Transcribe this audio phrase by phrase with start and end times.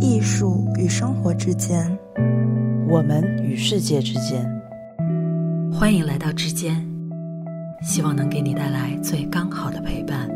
[0.00, 1.98] 艺术与生活之间，
[2.88, 4.44] 我们与世界之间。
[5.72, 6.74] 欢迎来到之间，
[7.82, 10.28] 希望能给你带来最刚好的陪伴。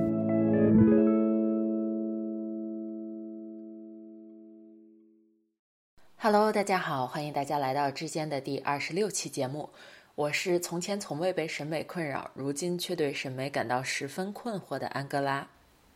[6.17, 9.69] Hello，大家好，欢迎大家来到之间的第二十六期节目。
[10.14, 15.49] 我是从前从未被审美困扰，如今却对审美感到十分困惑的安哥拉。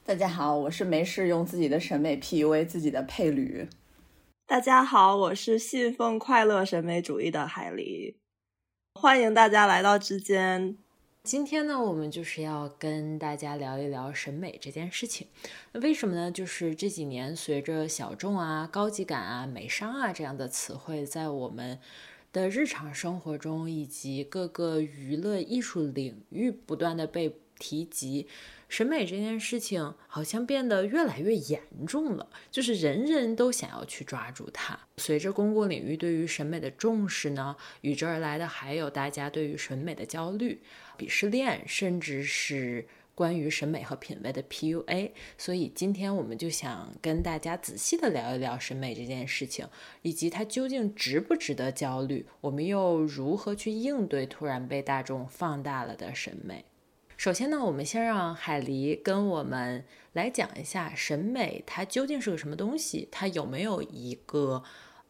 [0.06, 3.68] 大家好，我是没事用自己的审美 PUA 自己的配驴。
[4.46, 8.14] 大家好，我是信奉快乐审美主义的海狸。
[8.94, 10.78] 欢迎大家来到之间。
[11.24, 15.26] 今天呢，我们就是要跟大家聊一聊审美这件事情。
[15.72, 16.30] 那为什么呢？
[16.30, 21.80] 就是这几年随着小众啊、高级感啊、美商啊这样的词汇在我们
[22.32, 28.28] 的日常生活中以及各个娱乐艺术领域不断的被提及。
[28.76, 34.78] 审美这件事情好像变得越来越严重了，就是人人都想要去抓住它。
[34.98, 40.60] 随着公共领域对于审美的重视呢，与之而来的还有大家对于审美的焦虑、
[40.98, 45.12] 鄙视链，甚至是关于审美和品味的 PUA。
[45.38, 49.66] 所以今天我们就想跟大家仔细的聊一聊审美这件事情，
[50.02, 56.66] 以及它究竟值不值得焦虑，我们又如何去应对突然被大众放大了的审美。
[57.16, 64.62] 首先呢，我们先让海狸跟我们来讲一下审美它究竟是个什么东西，它有没有一个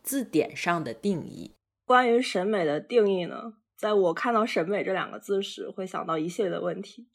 [0.05, 1.51] 字典上的定义？
[1.85, 7.09] 关于审美的定义呢，在我看到“审美”这两个字时，会想到一系列的问题，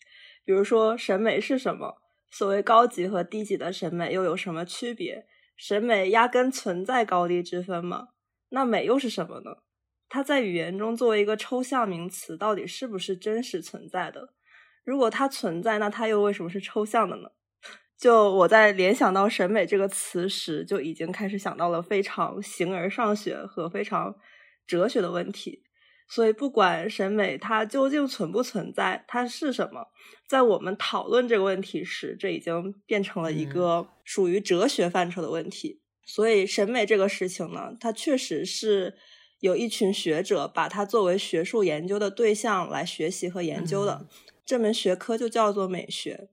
[0.44, 2.02] 比如说审美是什么？
[2.30, 5.25] 所谓高级和低级的审美又有什么区别？
[5.56, 8.09] 审美压根存在高低之分吗？
[8.50, 9.52] 那美又是什么呢？
[10.09, 14.34] 它在语言中作为一个抽象名词，到底是不是真实存在的？
[14.83, 17.29] 如果它存在，那它又为什么是抽象的呢？
[17.97, 24.15] 就我在联想到“审美”这个词时，就已经开始想到了非常形而上学和非常
[24.65, 25.61] 哲学的问题。
[26.09, 29.85] 所以，不管审美它究竟存不存在，它是什么，
[30.28, 35.79] 在我们讨论这个问题时，这已经变成了一个属于哲学范畴的问题。
[36.03, 38.95] 所以，审美这个事情呢，它确实是
[39.39, 44.07] 有一群学者把它作为学术研究的对象来学习和研究的。
[44.46, 46.29] 这门学科就叫做美学，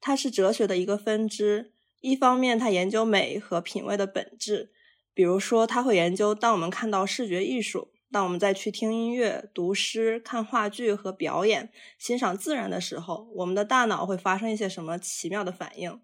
[0.00, 1.72] 它是哲学的一个分支。
[2.00, 4.70] 一方面，它研究美和品味的本质，
[5.12, 16.00] 比如说，它会研究当我们看到视觉艺术，当我们再去听音乐、读诗、看话剧和表演、欣赏自然的时候，我们的大脑会发生一些什么奇妙的反应。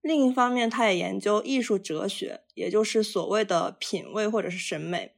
[0.00, 5.12] 另一方面，它也研究艺术哲学，也就是所谓的品味或者是审美。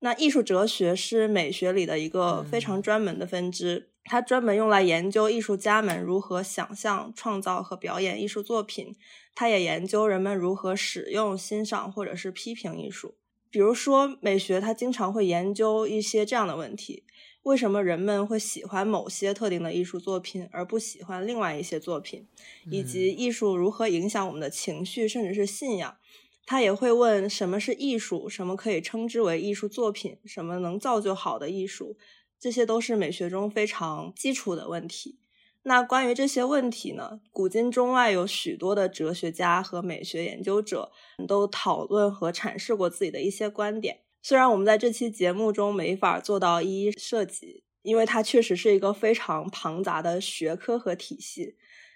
[0.00, 3.91] 那艺术哲学是美学里的一个非常专门的分支。
[4.04, 8.96] 它专门用来研究艺术家们如何想象、创造和表演艺术作品。
[9.34, 13.14] 它也研究人们如何使用、欣赏或者是批评艺术。
[13.48, 17.04] 比如说，美学它经常会研究一些这样的问题：
[17.42, 22.26] 为什么人们会喜欢某些特定的艺术作品，而不喜欢另外一些作品？
[22.70, 25.96] 以及艺术如何影响我们的情绪，甚至是信仰？
[26.44, 28.28] 他也会问：什么是艺术？
[28.28, 30.18] 什么可以称之为艺术作品？
[30.24, 31.96] 什么能造就好的艺术？
[32.42, 35.20] 这些都是美学中非常基础的问题。
[35.62, 40.90] 那关于这些问题呢，古今中外有许多的哲学家和美学研究者
[41.28, 44.00] 都讨论和阐释过自己的一些观点。
[44.20, 51.54] 虽然我们在这期节目中没法做到一一涉及，因为它确实是一个非常庞杂的学科和体系。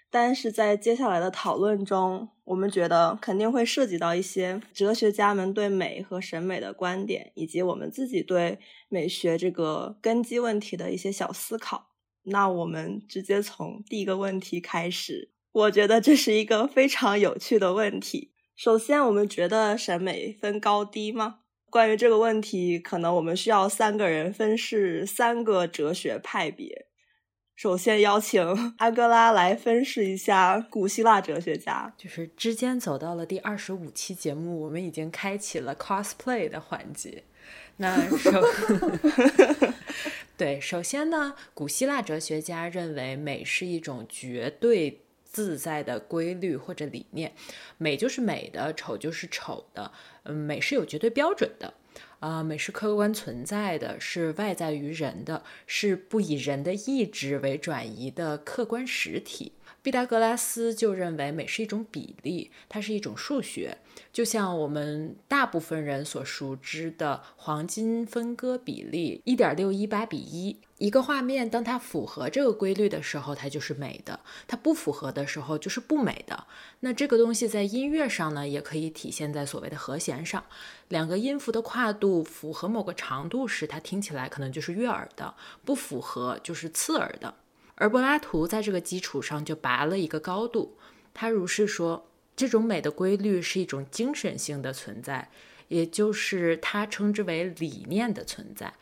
[0.09, 8.57] 但是在接下来的讨论中，我们觉得肯定会涉及到一些哲学家们对美和审美的观点，以及我们自己对
[8.87, 11.89] 美学这个根基问题的一些小思考。
[12.23, 18.33] 那我们直接从第一个问题开始，我觉得这是一个非常有趣的问题。
[18.55, 21.39] 首先，我们觉得审美分高低吗？
[21.69, 26.86] 关于这个问题，可能我们需要三个人分饰三个哲学派别。
[27.57, 31.91] 首先邀请阿格拉来分析一下古希腊哲学家。
[31.97, 37.23] 就是之间走到了第二十五期节目，我们已经开启了 cosplay 的环节。
[37.77, 38.43] 那首
[40.37, 47.33] 对，首先呢，古希腊哲学家认为美是一种绝对自在的规律或者理念，
[47.79, 49.91] 美就是美的，丑就是丑的，
[50.25, 51.73] 嗯，美是有绝对标准的。
[52.19, 59.51] 啊，美是客观存在的，是外在于人的，是不以人的意志为转移的客观实体。
[59.87, 63.77] 毕达哥拉斯就认为美是一种比例，它是一种数学，
[64.11, 70.59] 就像我们大部分人所熟知的黄金分割比例，一点六一八比一。
[70.77, 76.43] 一个画面，当它符合这个规律的时候，它就是美的；它不符合的时候，就是不美的。
[76.81, 80.43] 那这个东西在音乐上呢，也可以体现在所谓的和弦上。
[80.89, 87.33] 两个音符的跨度符合某个长度时，它听起来可能就是悦耳的；不符合就是刺耳的。
[87.79, 90.77] 而柏拉图在这个基础上就拔了一个高度，
[91.13, 95.29] 他如是说：这种美的规律是一种精神性的存在，
[95.67, 98.73] 也就是他称之为理念的存在。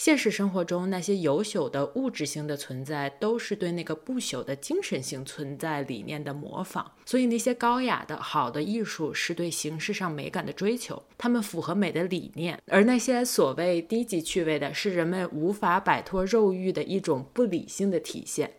[0.00, 6.92] 现实生活中，那些有朽的物质性的存在，都是对那个不朽的精神性存在理念的模仿。
[7.04, 18.54] 所以，那些高雅的好的艺术是对形式上美感的追求，它们符合美的理念；而那些所谓低级趣味的，是人们无法摆脱肉欲的一种不理性的体现。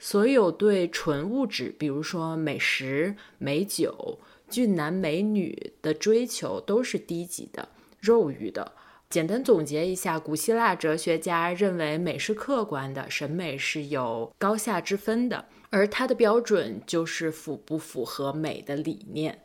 [0.00, 4.18] 所有对纯物质，比如说美食、美酒、
[4.50, 7.68] 俊男美女的追求，都是低级的、
[8.00, 8.72] 肉欲的。
[9.14, 19.38] 简单总结一下，古希腊哲学家认为美是客观的，审美是有高下之分的，而它的标准就是符不符合美的理念。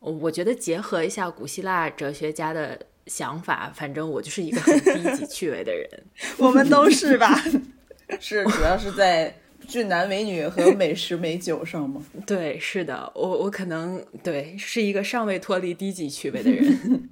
[0.00, 5.88] 我觉得结合一下古希腊哲学家的想法，反正我就是一个很低级趣味的人。
[6.36, 7.42] 我们都是吧？
[8.20, 9.34] 是，主要是在
[9.66, 12.04] 俊男美女和美食美酒上吗？
[12.26, 17.08] 对，是的，我我可能对是一个尚未脱离低级趣味的人。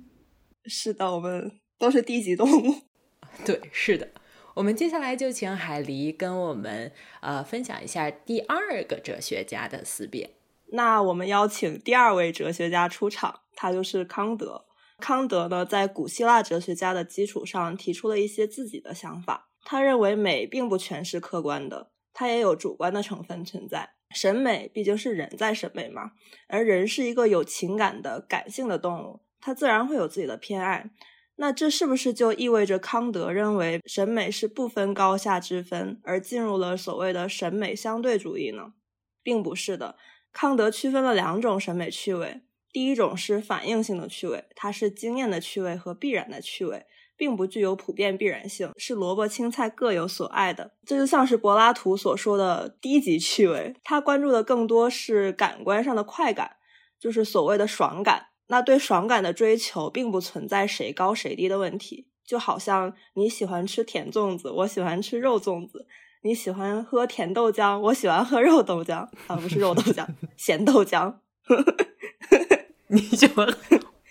[0.66, 1.50] 是的，我们。
[1.78, 2.82] 都是低级动物，
[3.44, 4.08] 对，是的。
[4.54, 10.30] 我们接下来就请海狸跟我们呃分享一下第二个哲学家的思辨。
[10.68, 14.64] 那我们邀请第二位哲学家出场，他就是康德。
[15.00, 19.48] 康德呢，在古希腊哲学家的基础上提出了一些自己的想法。
[19.64, 23.94] 他认为美并不全是客观的，它也有主观的成分存在。
[24.10, 26.12] 审美毕竟是人在审美嘛，
[26.46, 30.90] 而人是一个有情感的感性的动物，他自然会有自己的偏爱。
[31.36, 38.74] 那这是不是就意味着康德认为审美是不分高下之分，而进入了所谓的审美相对主义呢？
[39.22, 39.96] 并不是的，
[40.32, 46.86] 康德区分了两种审美趣味，第一种是反应性的趣味，它是经验的趣味和必然的趣味，
[47.16, 50.74] 并不具有普遍必然性，是萝卜青菜各有所爱的。
[50.86, 56.56] 这就像是柏拉图所说的低级趣味，他关注的更多是感官上的快感，
[57.00, 58.26] 就是所谓的爽感。
[58.48, 65.86] 那对爽感的追求并不存在谁高谁低的问题，就好像你喜欢吃甜粽子，我喜欢吃肉粽子；
[66.22, 70.06] 你喜欢喝甜豆浆，我喜欢喝肉豆浆啊，不是肉豆浆，
[70.36, 71.14] 咸豆浆。
[72.88, 73.46] 你喜欢？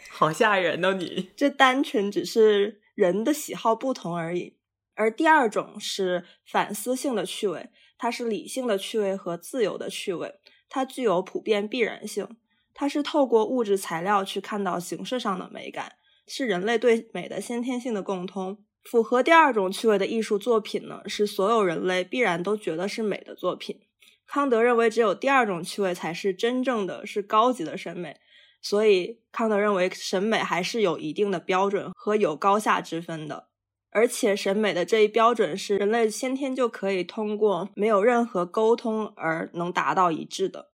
[0.10, 0.94] 好吓人哦！
[0.94, 4.56] 你这单纯只是人的喜好不同而已。
[4.96, 10.36] 而第二种是反思性的趣味，它是理性的趣味和自由的趣味，
[10.70, 12.28] 它具有普遍必然性。
[12.74, 15.94] 它是透过物质材料去看到形式上的美感，
[16.28, 18.64] 是人类对美的先天性的共通。
[18.84, 23.82] 符合第二种趣味的艺术作品呢，是所有人类必然都觉得是美的作品。
[24.26, 28.18] 康德认为，只有第二种趣味才是真正的是高级的审美。
[28.62, 33.50] 所以，康德认为审美还是有一定的标准和有高下之分的，
[33.92, 40.73] 而且审美的这一标准是人类先天就可以通过没有任何沟通而能达到一致的。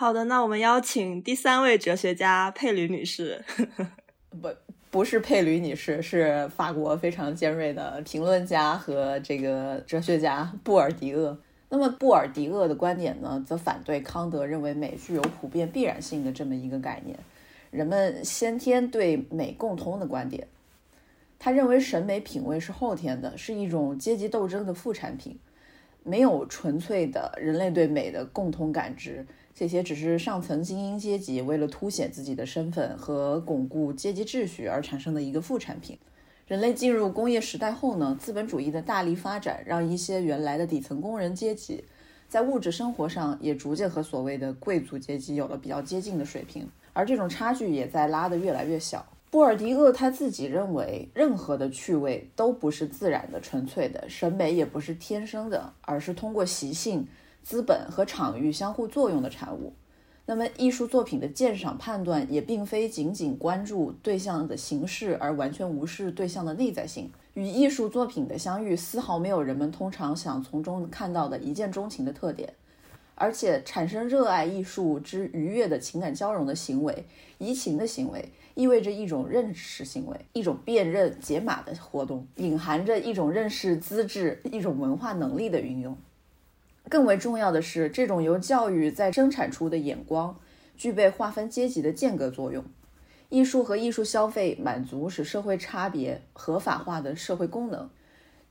[0.00, 3.44] 好的，那我们邀请第三位哲学家佩吕女士。
[4.40, 4.48] 不，
[4.92, 11.36] 不是佩吕女士，是法国非常尖锐的评论家和这个哲学家布尔迪厄。
[11.68, 17.18] 那么，布尔迪厄的观点呢，则反对康德认为美具有普遍必然性的这么一个概念，
[17.72, 20.46] 人们先天对美共通的观点。
[21.40, 25.36] 他认为审美品味是后天的，是一种阶级斗争的副产品，
[26.04, 29.26] 没有纯粹的人类对美的共同感知。
[29.58, 35.98] 这些只是上层精英阶级为了凸显自己的身份和巩固阶级秩序而产生的一个副产品。
[36.46, 41.82] 人类进入工业时代后呢，资本主义的大力发展让一些原来的底层工人阶级
[42.28, 49.04] 在物质生活上也逐渐和所谓的贵族阶级有了比较接近的水平，而这种差距也在拉得越来越小。
[49.28, 57.08] 布尔迪厄他自己认为，任何的趣味都不是自然的、纯粹的，审美也不是天生的，而是通过习性。
[57.42, 59.72] 资本和场域相互作用的产物。
[60.26, 67.10] 那么，艺术作品的鉴赏判断也并非仅仅关注对象的形式，而完全无视对象的内在性。
[67.32, 72.52] 与艺术作品的相遇，丝毫没有人们通常想从中看到的一见钟情的特点。
[73.14, 77.06] 而且，产生热爱艺术之愉悦的情感交融的行为、
[77.38, 85.96] 移情的行为，意味着一种认识行为，一种辨认解码的活动，隐含着一种认识资质、一种文化能力的运用。
[86.88, 90.38] 更为重要的是，这种由教育在生产出的眼光，
[90.76, 92.64] 具备划分阶级的间隔作用。
[93.28, 97.90] 艺术和艺术消费满足使社会差别合法化的社会功能。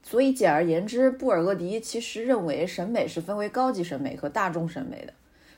[0.04, 5.12] 所以，简而言之，布尔厄迪其实认为审美是分为高级审美和大众审美的。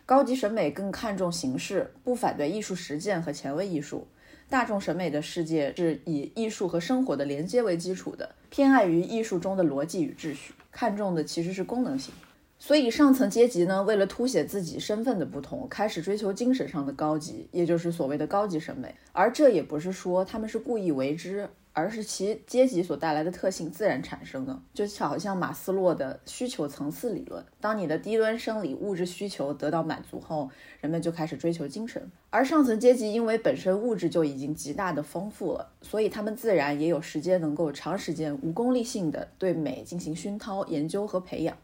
[0.06, 4.08] 高级审美更看重形式，不反对艺术实践和前卫艺术；
[4.48, 12.12] 大众审美的世界是以艺术和生活的连接为基础的，偏爱于艺术中的逻辑与秩序，看重的其实是功能性。
[12.60, 18.94] 所以，上层阶级呢，为了凸显自己身份的不同，开始追求精神上的高级，也就是所谓的高级审美。
[19.10, 21.48] 而这也不是说他们是故意为之。
[21.72, 27.42] 而是其阶级所带来的特性自然产生的，就好像马斯洛的需求层次理论。
[27.60, 30.50] 当你的低端生理物质需求得到满足后，
[30.80, 32.10] 人们就开始追求精神。
[32.28, 41.56] 而上层阶级因为本身物质就已经极大的丰富了，所以他们自然也有时间能够长时间无功利性的对美进行熏陶、研究和培养。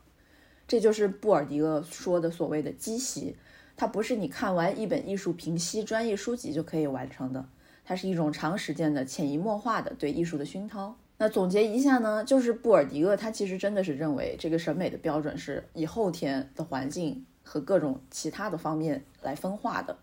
[0.68, 3.36] 这就是布尔迪厄说的所谓的积习，
[3.76, 7.46] 它不是你看完一本艺术评析专业书籍就可以完成的。
[7.84, 10.96] 它是一种长时间的潜移默化的对艺术的熏陶。
[11.18, 19.96] 那总结一下呢，就是布尔迪厄他其实真的是认为这个审美的标准是以后天的环境和各种其他的方面来分化的，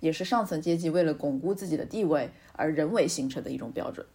[0.00, 4.06] 也是上层阶级为了巩固自己的地位而人为形成的一种标准。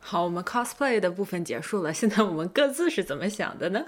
[0.00, 3.84] 好，我们 cosplay 的部分结束了，现在我们各自是怎么想的呢？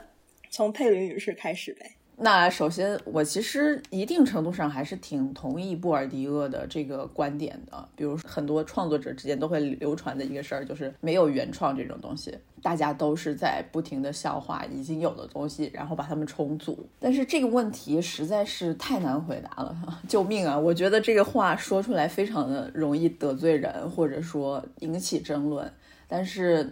[0.54, 1.90] 从佩林女士开始呗。
[2.16, 7.88] 那首先，我其实一定程度上还是挺同意布尔迪厄的这个观点的。
[7.96, 12.32] 比如很多创作者之间都会流传的一个事儿，就是没有原创这种东西，
[12.62, 16.88] 大家都是在不停的消化已经有的东西，然后把它们重组。
[17.00, 20.56] 但是这个问题实在是太难回答了， 救命啊！
[20.56, 25.68] 我觉得这个话说出来非常的容易得罪人，或者说引起争论，
[26.06, 26.70] 但是。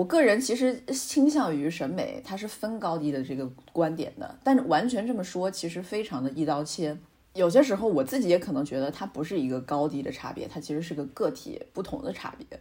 [0.00, 6.96] 我个人其实倾向于审美，它是分高低的这个观点的，但是完全这么说，其实非常的一刀切。
[7.34, 12.58] 有些时候我自己也可能觉得它不是一个高低的差别，它其实是个个体不同的差别。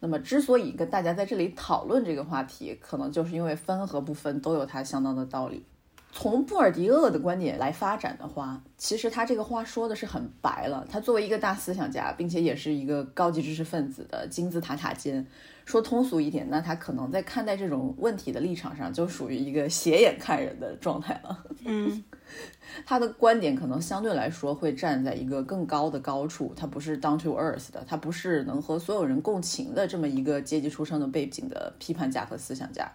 [0.00, 5.62] 那么之所以跟大家在这里讨论这个话题，可能就是因为分和不分都有它相当的道理。
[6.12, 10.86] 从布尔迪厄的观点来发展的话，其实他这个话说的是很白了。
[10.90, 15.26] 他作为一个大思想家，并且也是一个高级知识分子的金字塔塔尖。
[15.64, 21.44] 说通俗一点，那他可能在看待这种问题的立场上，就属于一个斜眼看人的状态了。
[21.64, 22.02] 嗯，
[22.84, 32.90] 他的观点可能相对来说会站在一个更高的高处，他不是 down to earth 的，他不是能和所有人共情的这么一个阶级出身的背景的批判家和思想家。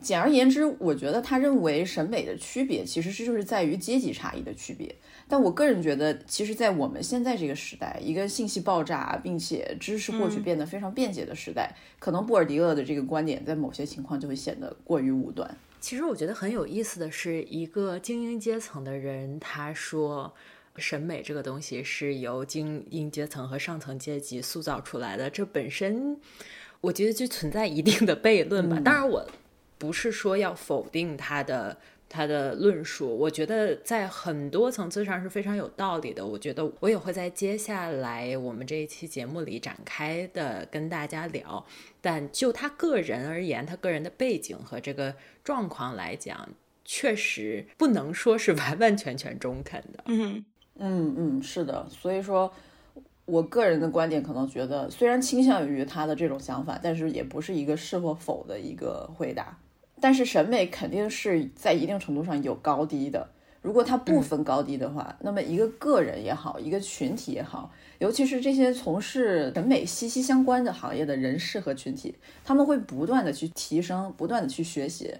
[0.00, 4.94] 简而言之，我觉得他认为审美的区别其实是就是在于阶级差异的区别。
[5.28, 15.56] 但我个人觉得，其实，在我们现在这个时代，一个信息爆炸并且知识获取变得非常便捷的时代，可能布尔迪厄的这个观点在某些情况就会显得过于武断。
[15.80, 20.32] 其实我觉得很有意思的是，一个精英阶层的人他说，
[20.76, 26.16] 审美这个东西是由精英阶层和上层阶级塑造出来的，这本身
[26.80, 28.80] 我觉得就存在一定的悖论吧。
[28.84, 29.26] 当然，我
[29.78, 31.76] 不是说要否定他的。
[32.08, 36.24] 他的论述，我觉得在很多层次上是非常有道理的。
[36.24, 41.66] 我觉得我也会在接下来我们这一期节目里展开的跟大家聊。
[42.00, 46.48] 但就他个人而言，他个人的背景和这个状况来讲，
[46.84, 50.04] 确实不能说是完完全全中肯的。
[50.06, 50.44] 嗯
[50.78, 51.88] 嗯嗯，是的。
[51.90, 52.50] 所以说，
[53.24, 59.58] 我个人的观点可能觉得，虽然倾向于他的这种想法，但是也不是一个是或否的一个回答。
[60.00, 63.28] 但是审美肯定是在一定程度上有高低的。
[63.62, 75.12] 如果它不分高低的话，那么一个个人也好，一个群体也好，尤其是这些从事审美息息相关的行业的人士和群体，他们会不断的去提升，不断的去学习，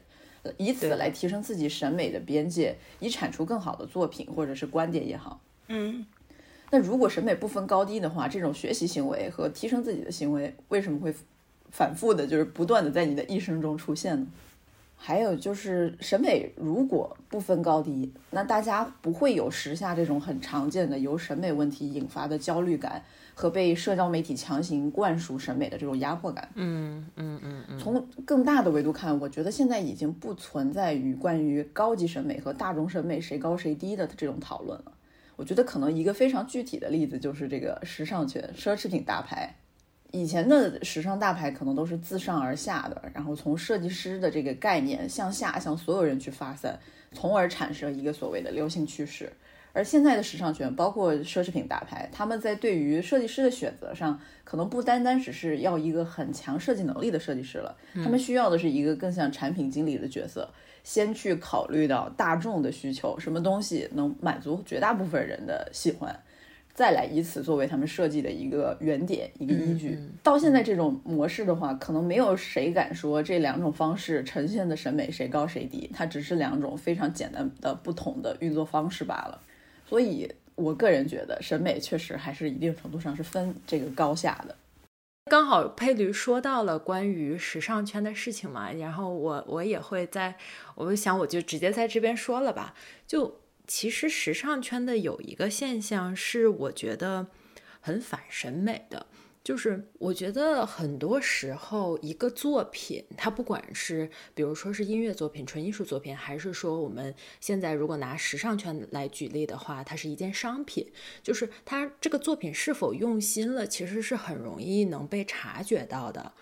[0.59, 5.41] 以此来提升自己审美的边界，以产出更好的作品或者是观点也好。
[5.67, 6.07] 嗯，
[6.71, 11.13] 那如果审美不分高低的话，这种学习行为和提升自己的行为，为什么会
[11.73, 14.27] 反复的，就是不断的在你的一生中出现呢？
[14.99, 26.49] 还有就是审美如果不分高低，那大家不会有时下这种很常见的由审美问题引发的焦虑感和被社交媒体强行灌输审美的这种压迫感。
[26.55, 27.79] 嗯嗯嗯嗯。
[27.79, 34.93] 从更大的维度看，我觉得现在已经不存在于关于高级审美和大众审美谁高谁低的这种讨论了。
[35.37, 39.55] 我觉得可能一个非常具体的例子就是这个时尚圈奢侈品大牌。
[40.13, 46.79] 以前的时尚大牌可能都是自上而下的，然后从设计师的这个概念向下向所有人去发散，
[47.13, 49.33] 从而产生一个所谓的流行趋势。
[49.73, 60.49] 而现在的时尚圈，包括奢侈品大牌，他们在对于设计师的选择上，可能不单单只是要一个很强设计能力的设计师了，他们需要的是一个更像产品经理的角色，
[60.83, 66.19] 先去考虑到大众的需求，什么东西能满足绝大部分人的喜欢。
[66.77, 69.99] 再来以此作为他们设计的一个原点、一个依据。
[70.23, 79.41] 到现在这种模式的话，可能没有谁敢说这两种方式呈现的审美谁高谁低，它只是两种非常简单的不同的运作方式罢了。
[79.89, 84.55] 所以，我个人觉得审美确实还是一定程度上是分这个高下的。
[85.31, 90.35] 刚好佩驴说到了关于时尚圈的事情嘛，然后我我也会在，
[90.75, 92.75] 我想我就直接在这边说了吧，
[93.07, 93.41] 就。
[93.67, 97.27] 其实时尚圈的有一个现象是，我觉得
[97.81, 99.07] 很反审美的，
[99.43, 110.91] 就是我觉得很多时候一个作品，它不管是比如说是音乐作品、纯艺术作品，还是说我们现在如果拿时尚圈来举例的话，它是一件商品，
[111.23, 116.33] 就是它这个作品是否用心了，其实是很容易能被察觉到的。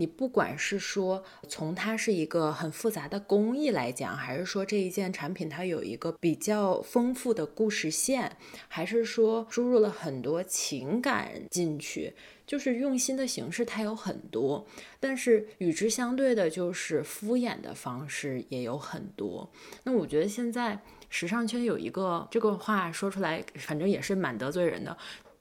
[0.00, 8.36] 你不管是说从它是一个很复杂的工艺来讲，还是说这一件产品它有一个比较丰富的故事线，
[8.68, 12.14] 还是说输入了很多情感进去，
[12.46, 14.64] 就是用心的形式它有很多，
[15.00, 19.50] 但是与之相对的就是敷衍的方式也有很多。
[19.82, 24.96] 那我觉得现在时尚圈有一个这个话说出来，反正也是蛮得罪人的。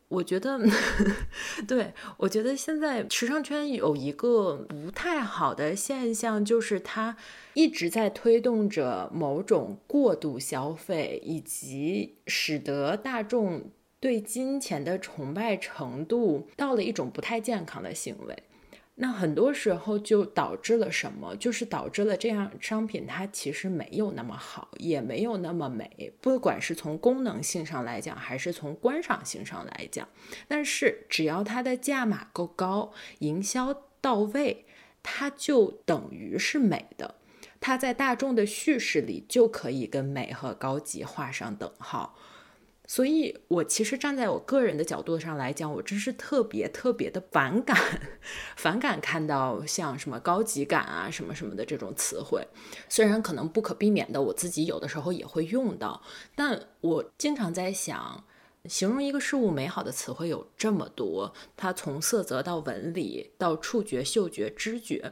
[0.10, 0.58] 我觉得，
[1.68, 7.18] 对我觉得现在时尚圈有一个不太好的现象，就是它
[7.54, 18.44] 一直在推动着某种过度消费，以及使得大众对金钱的崇拜程度到了一种不太健康的行为。
[19.00, 21.36] 那很多时候就导致了什么？
[21.36, 30.08] 就是导致了这样商品它其实没有那么好，也没有那么美，不管是从功能性上来讲，还是从观赏性上来讲。
[30.48, 34.66] 但是只要它的价码够高，营销到位，
[35.04, 37.14] 它就等于是美的。
[37.60, 42.18] 它在大众的叙事里就可以跟美和高级画上等号。
[42.90, 47.78] 所以，我其实站在我个人的角度上来讲，我真是特别特别的反感，
[48.56, 52.48] 反感看到像什么高级感啊、什么什么的这种词汇。
[52.88, 56.02] 虽然可能不可避免的，我自己有的时候也会用到，
[56.34, 58.24] 但我经常在想，
[58.64, 65.12] 形容一个事物美好的词汇有这么多，它从色泽到纹理到触觉、嗅觉、知觉，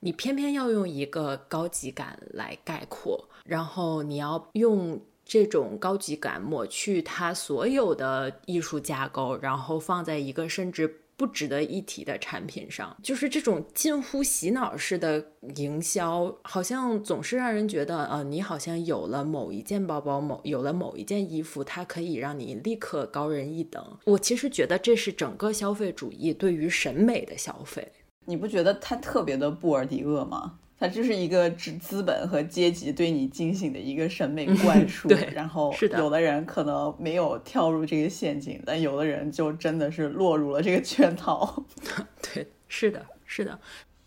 [0.00, 5.00] 你偏偏要用一个高级感来概括，然后你要用。
[5.34, 23.84] 这种高级感抹去它所有的艺术架构，然后放在一个甚至不值得一提的产品上，就是这种近乎洗脑式的营销，好像总是让人觉得，呃，你好像有了某一件包包，某有了某一件衣服，它可以让你立刻高人一等。
[24.04, 27.90] 我其实觉得这是整个消费主义对于审美的消费，
[28.24, 30.60] 你不觉得它特别的布尔迪厄吗？
[30.84, 41.64] 它就是一个资资本和阶级对你进行的一个审美灌 输，对，然后是的，有的人可能没有跳入这个陷阱，但有的人就真的是落入了这个圈套。
[42.20, 43.58] 对，是的，是的，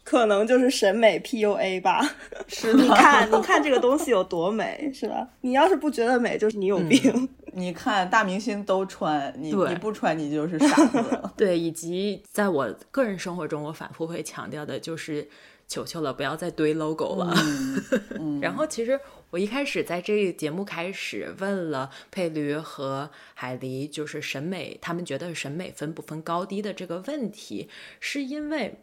[0.03, 2.07] 可能就是审美 PUA 吧。
[2.47, 5.27] 是的，你看，你看这个东西有多美，是吧？
[5.41, 7.27] 你要是不觉得美，就是你有病。
[7.53, 11.03] 你看大明星都穿，你你不穿，你就是傻子。
[11.35, 15.27] 对，以及在我个人生活中，我反复会强调的就是。
[15.67, 17.33] 求求了，不要再堆 logo 了。
[18.41, 18.99] 然后，其实
[19.29, 28.79] 我一开始在这个节目开始问了佩驴和海狸，就是审美，他们觉得审美分不分高低的这个问题，是因为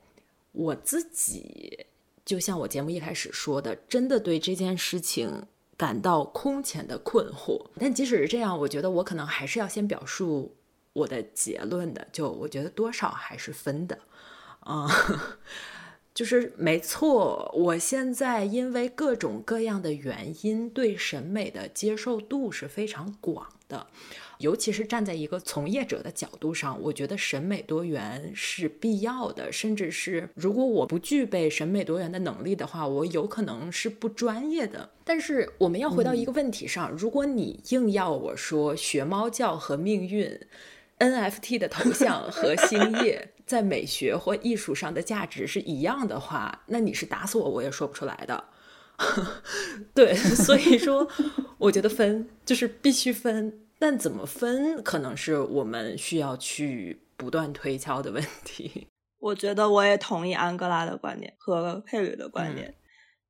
[0.52, 1.86] 我自己
[2.24, 5.46] 就像我节目一开始说的，真的对这件事情
[5.78, 7.64] 感到空前的困惑。
[7.80, 10.54] 但即使是这样，我觉得我可能还是要先表述
[10.92, 13.98] 我的结论的，就我觉得多少还是分的，
[14.60, 14.86] 啊。
[16.14, 23.88] 就是没错，我现在因为各种各样的原因，对审美的接受度是非常广的。
[24.38, 34.90] 尤其是站在一个从业者的角度上，我觉得审美多元是必要的，甚至是如果我不具备审美多元的能力的话，我有可能是不专业的。
[35.02, 40.38] 但是我们要回到一个问题上，如果你硬要我说学猫叫和命运。
[40.96, 48.44] NFT 的头像和星夜在美学或艺术上的价值是一样的话，那你是打死我我也说不出来的。
[49.92, 51.06] 对， 所以说
[51.58, 58.86] 我觉得分就是必须分，但怎么分可能是我们需要去不断推敲的问题。
[59.18, 62.74] 我觉得我也同意安哥拉的观点和佩吕的观点。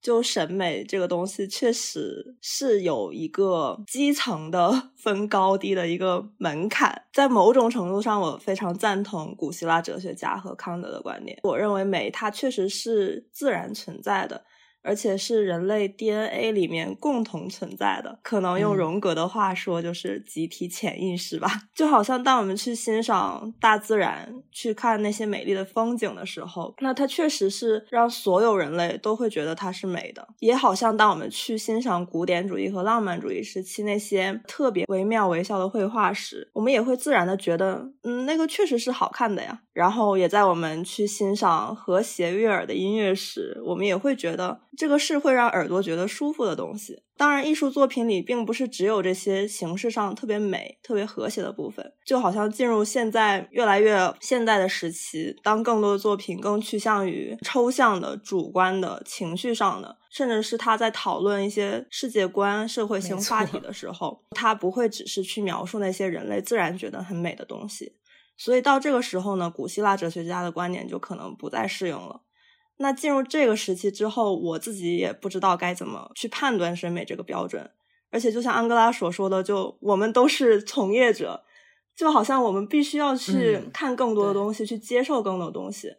[0.04, 7.06] 就审美这个东西，确实是有一个基层的 分高低的一个门槛。
[7.10, 11.38] 在某种程度上，我非常赞同古希腊哲学家和康德的观点。
[11.44, 14.44] 我认为美它确实是自然存在的，
[14.84, 21.50] 而且是人类 DNA 里面共同存在的，可能用荣格的话说，就是集体潜意识吧。
[21.74, 30.28] 就好像当我们去欣赏大自然，去看那些美丽的风景的时候，那它确实是让所有人类都会觉得它是美的。
[30.40, 39.62] 也好像当我们去欣赏古典主义和浪漫主义时期那些特别惟妙惟肖的绘画时，我们也会自然的觉得，嗯，那个确实是好看的呀。
[39.74, 44.60] 然后也在我们去欣赏和谐悦耳的音乐时，我们也会觉得。
[44.76, 47.00] 这个是会让耳朵觉得舒服的东西。
[47.16, 51.92] 当然，艺术作品里并不是只有这些形式上特别美、特别和谐的部分。
[52.04, 67.92] 就好像进入现在越来越现代的时期，当更多的作品更趋向于抽象的、主观的、情绪上的，甚至是他在讨论一些世界观、社会性话题的时候，他不会只是去描述那些人类自然觉得很美的东西。
[68.36, 72.22] 所以到这个时候呢，古希腊哲学家的观点就可能不再适用了。
[72.78, 77.70] 那进入这个时期之后，我自己也不知道该怎么去判断审美这个标准。
[78.10, 81.44] 而且，就像安哥拉所说的，就我们都是从业者，
[81.96, 85.96] 就好像我们必须要去看更多的东西，去接受更多的东西。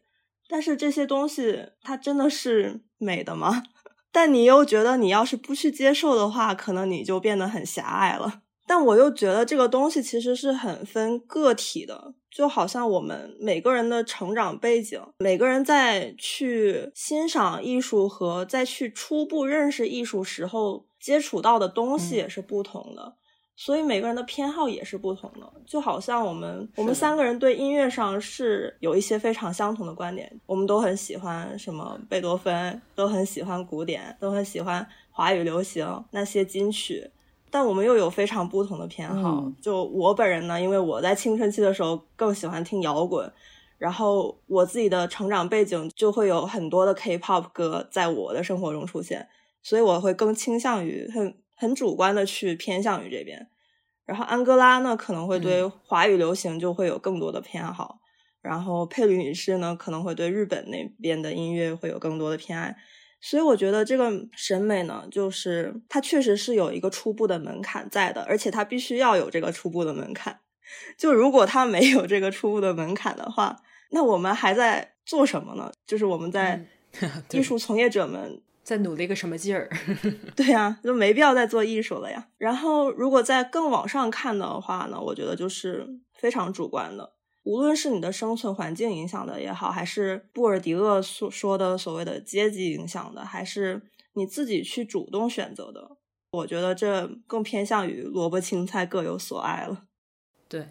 [0.47, 3.63] 但是这些东西，它真的是美的吗？
[4.11, 8.41] 但你又觉得，你要是不去接受的话，可能你就变得很狭隘了。
[8.67, 23.15] 但我又觉得这个东西其实是很分个体的，就好像我们每个人的成长背景，每个人在去欣赏艺术和在去初步认识艺术时候接触到的东西也是不同的，
[23.55, 25.53] 所以每个人的偏好也是不同的。
[25.67, 37.11] 就好像我们我们三个人对音乐上是有一些非常相同的观点，我们都很喜欢什么贝多芬，都很喜欢古典，都很喜欢华语流行那些金曲。
[37.55, 39.49] 但我们又有非常不同的偏好。
[39.61, 43.31] 就我本人呢，因为我在青春期的时候更喜欢听摇滚，
[43.77, 49.29] 然后我自己的成长背景就会有很多的 K-pop 歌在我的生活中出现，
[49.63, 53.47] 所以我会更倾向于很很主观的去偏向于这边。
[54.05, 57.99] 然后安哥拉呢，可能会对华语流行就会有更多的偏好，
[58.41, 62.75] 然后佩吕女士呢，可能会对日本那边的音乐会有更多的偏爱。
[63.21, 70.39] 所以我觉得这个审美呢，就是它确实是有一个初步的门槛在的，而且它必须要有这个初步的门槛。
[70.97, 73.55] 就如果它没有这个初步的门槛的话，
[73.91, 75.71] 那我们还在做什么呢？
[75.87, 76.65] 就是我们在
[77.31, 79.69] 艺术从业者们在努力个什么劲儿？
[80.35, 82.27] 对呀，就没必要再做艺术了呀。
[82.37, 87.13] 然后如果再更往上看的话呢，我觉得就是非常主观的。
[87.45, 95.97] 无论是你的生存环境影响的也好，还是布尔迪厄所说的所谓的阶级影响的，还是你自己去主动选择的，
[96.31, 99.83] 我觉得这更偏向于萝卜青菜各有所爱了。
[100.49, 100.69] 对，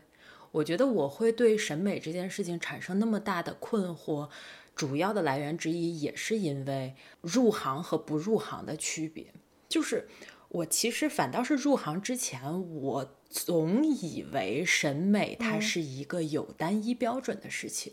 [0.50, 4.28] 我觉得我会对审美这件事情产生那么大的困惑，
[4.74, 9.32] 主要的来源之一也是因为入行和不入行的区别，
[9.68, 10.08] 就是
[10.48, 13.16] 我其实反倒是入行之前我。
[13.34, 17.92] 总以为审美它是一个有单一标准的事情，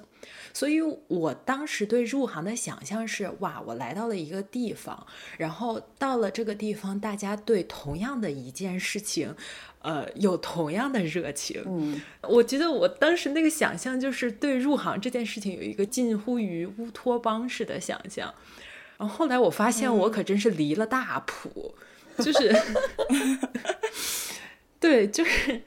[0.54, 5.08] 所以我当时对入行的想象是：哇，我来到了一个地方，
[5.40, 9.36] 然后到了这个地方，大家对同样的一件事情，
[9.82, 11.64] 呃，有同样的热情。
[11.66, 18.32] 嗯，我觉得我当时那个想象就是对入行这件事情有一个近乎于乌托邦式的想象。
[19.00, 21.74] 然后后来我发现，我可真是离了大谱，
[22.20, 22.56] 就是。
[24.82, 25.62] 对，就是，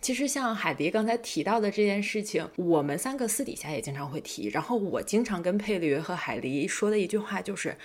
[0.00, 4.48] 其实像海迪刚才提到的这件事情，我们三个私底下也经常会提。
[4.48, 7.76] 然后我经常跟佩驴和海狸说的一句话就是，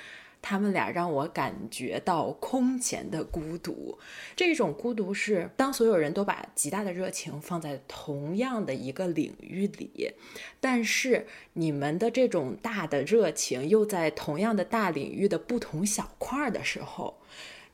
[0.44, 3.98] 他们俩让我感觉到空前的孤独。
[4.36, 10.12] 这种孤独是当所有人都把极大的热情放在同样的一个领域里，
[10.60, 17.18] 但是你们的这种大的热情又在同样的大领域的不同小块的时候。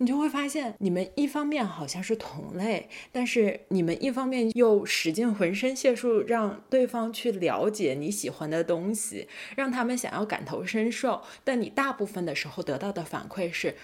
[0.01, 11.21] 你就会发现，你们一方面好像是同类，但是你们一方面又使尽浑身解数让对方去了解你喜欢的东西，让他们想要感同身受。
[11.43, 13.75] 但你大部分的时候得到的反馈是，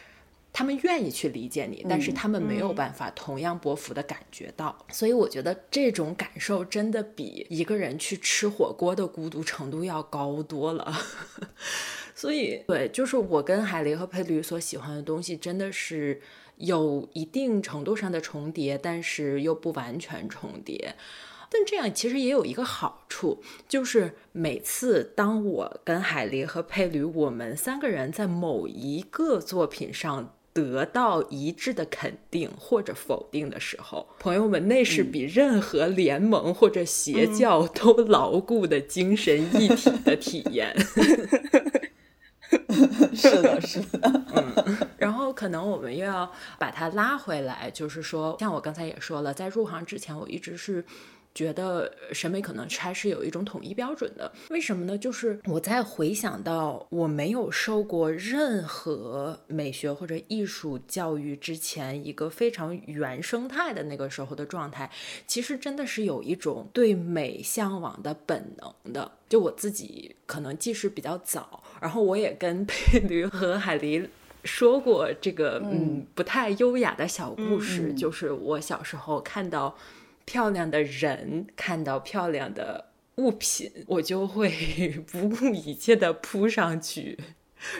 [0.53, 4.85] 他们愿意去理解你，但是他们没有办法同样波幅的感觉到。
[4.89, 10.93] 所以我觉得这种感受真的比一个人去吃火锅的孤独程度要高多了。
[12.15, 16.21] 所以，对，就是我跟海狸和佩驴所喜欢的东西，真的是
[16.57, 20.95] 有一定程度上的重叠，但是又不完全重叠。
[21.51, 40.73] 但这样其实也有一个好处，就是每次当我跟海狸和佩驴，我们三个人在某一个作品上得到一致的肯定或者否定的时候，朋友们，那是比任何联盟或者邪教都牢固的精神一体的体验。
[43.15, 44.23] 是的，是的。
[44.33, 50.83] 嗯， 然后可能我们又要把它拉回来，就是说，像我刚才也说了，在入行之前，我一直是。
[51.35, 54.97] 觉得审美可能还是有一种统一标准的，为什么呢？
[54.97, 64.89] 就是我在回想到我没有受过任何美学或者艺术教育之前，一个非常原生态的那个时候的状态，
[65.27, 69.11] 其实真的是有一种对美向往的本能的。
[69.27, 74.07] 就我自己可能记事比较早，然后我也跟 佩驴和海狸
[74.43, 79.75] 说过这个嗯不太优雅的小故事，就是我小时候看到。
[80.27, 82.85] 漂亮的人看到漂亮的
[83.17, 84.49] 物品，我就会
[85.11, 87.15] 不顾一切的扑上去，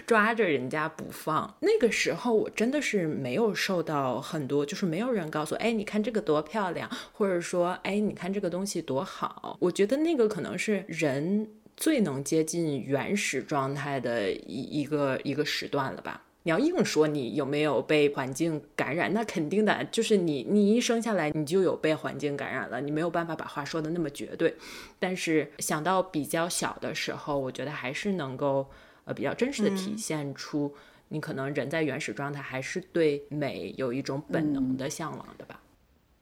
[0.05, 1.55] 抓着人家不放。
[1.61, 9.57] 那个时候我真的是没有受到很多，就是没有人告诉，哎，你看这个多漂亮，或者说，哎，你看这个东西多好。
[9.59, 16.21] 我觉得那个可能是人最能接近原始状态的一一个一个时段了吧。
[16.43, 24.55] 你要硬说你有没有被环境感染，那肯定的，就是你你一生下来你就有被环境感染了，你没有办法把话说的那么绝对。
[24.99, 28.69] 但是想到比较小的时候，我觉得还是能够
[29.05, 30.71] 呃比较真实的体现出
[31.07, 35.59] 你可能人在原始状态还是对美有一种本能的向往的吧。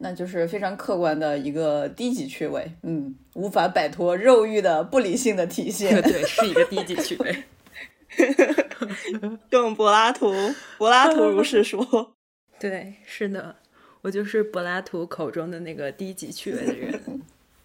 [0.04, 6.00] 那就是非常客观的一个低级趣味，嗯，无法摆脱肉欲的不理性的体现。
[6.04, 7.44] 对，是一个低级趣味。
[9.52, 10.34] 用柏拉图，
[10.78, 12.14] 柏拉图如是说。
[12.60, 13.56] 对，是的，
[14.02, 17.00] 我就是柏拉图口中的那个低级趣味的人。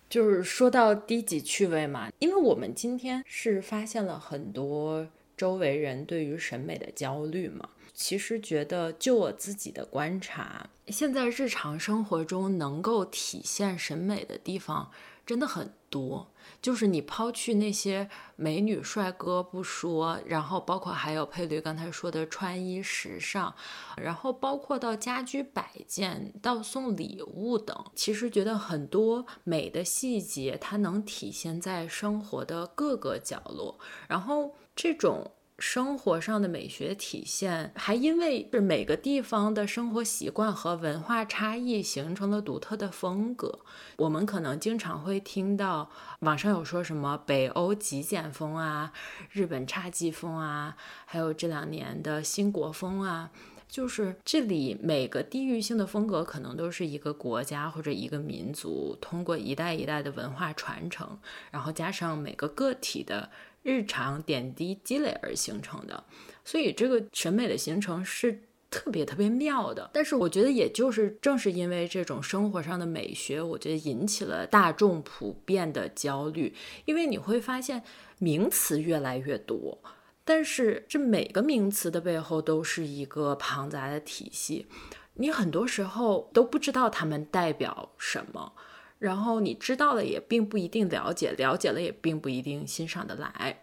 [0.09, 7.69] 就是说到低级趣味嘛，因为我们今天是发现了很多周围人对于审美的焦虑嘛。
[7.99, 14.93] 其实觉得，就我自己的观察，现在日常生活中能够体现审美的地方
[15.27, 16.31] 真的很多。
[16.63, 23.53] 就是你抛去那些美女帅哥不说，然后包括还有佩驴刚才说的穿衣时尚，
[23.97, 35.33] 然后包括到家居摆件到送礼物等，其实觉得很多美的细节它能体现在生活的各个角落，然后这种。
[35.59, 43.59] 生活上的美学体现，还因为是每个地方的生活习惯和文化差异形成了独特的风格。
[43.97, 45.91] 我们可能经常会听到
[46.21, 48.93] 网上有说什么北欧极简风啊，
[49.33, 53.33] 日本侘寂风啊，还有这两年的新国风啊，
[53.67, 61.19] 就是这里每个地域性的风格可能都是一个国家或者一个民族通过一代一代的文化传承，
[61.51, 63.31] 然后加上每个个体的。
[63.63, 66.05] 日常点滴积累而形成的，
[66.45, 69.91] 所以这个审美的形成是特别特别妙的。
[69.93, 76.55] 但是我觉得，也就是正是因为这种生活上的美学，我觉得引起了大众普遍的焦虑。
[76.85, 77.83] 因为你会发现
[78.19, 79.79] 名词越来越多，
[80.25, 84.67] 但是这每个名词的背后都是一个庞杂的体系，
[85.15, 88.53] 你很多时候都不知道它们代表什么。
[88.99, 93.61] 然后你知道了也并不一定了解，了解了也并不一定欣赏得来。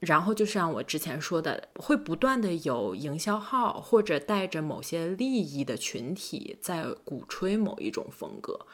[0.00, 8.66] 然后就像我之前说的，会不断的有营销号或者带着某些利益的群体在鼓吹某一种风格。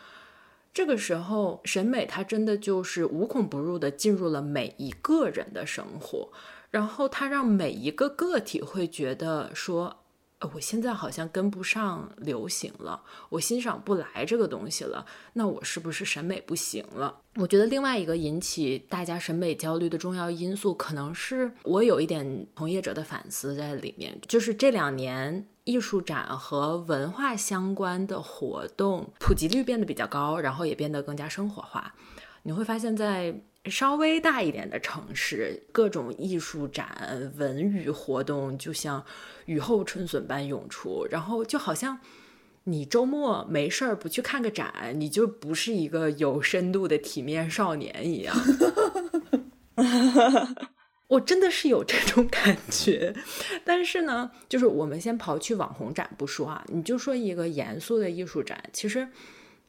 [0.73, 6.31] 这个时候，审美它真的就是无孔不入的进入了每一个人的生活，
[6.71, 9.99] 然后它让每一个个体会觉得说。
[10.40, 17.22] 呃，我现在好像跟不上流行了，我欣赏不来这个东西了，那我是不是审美不行了？
[17.35, 31.92] 我觉得另外一个引起大家审美焦虑的重要因素，可能是我有一点从业者的反思在里面，就是这两年艺术展和文化相关的活动普及率变得比较高，然后也变得更加生活化。
[32.44, 33.40] 你会发现在。
[33.68, 39.04] 稍微大一点的城市，各种艺术展、文娱活动就像
[39.46, 41.98] 雨后春笋般涌出，然后就好像
[42.64, 48.37] 你周末没事儿不去看个展，你就不是一个有深度的体面少年一样。
[51.09, 53.14] 我真的是有这种感觉，
[53.64, 59.09] 但是呢，就是我们先刨去网红展不说啊，你就说一个严肃的艺术展，其实。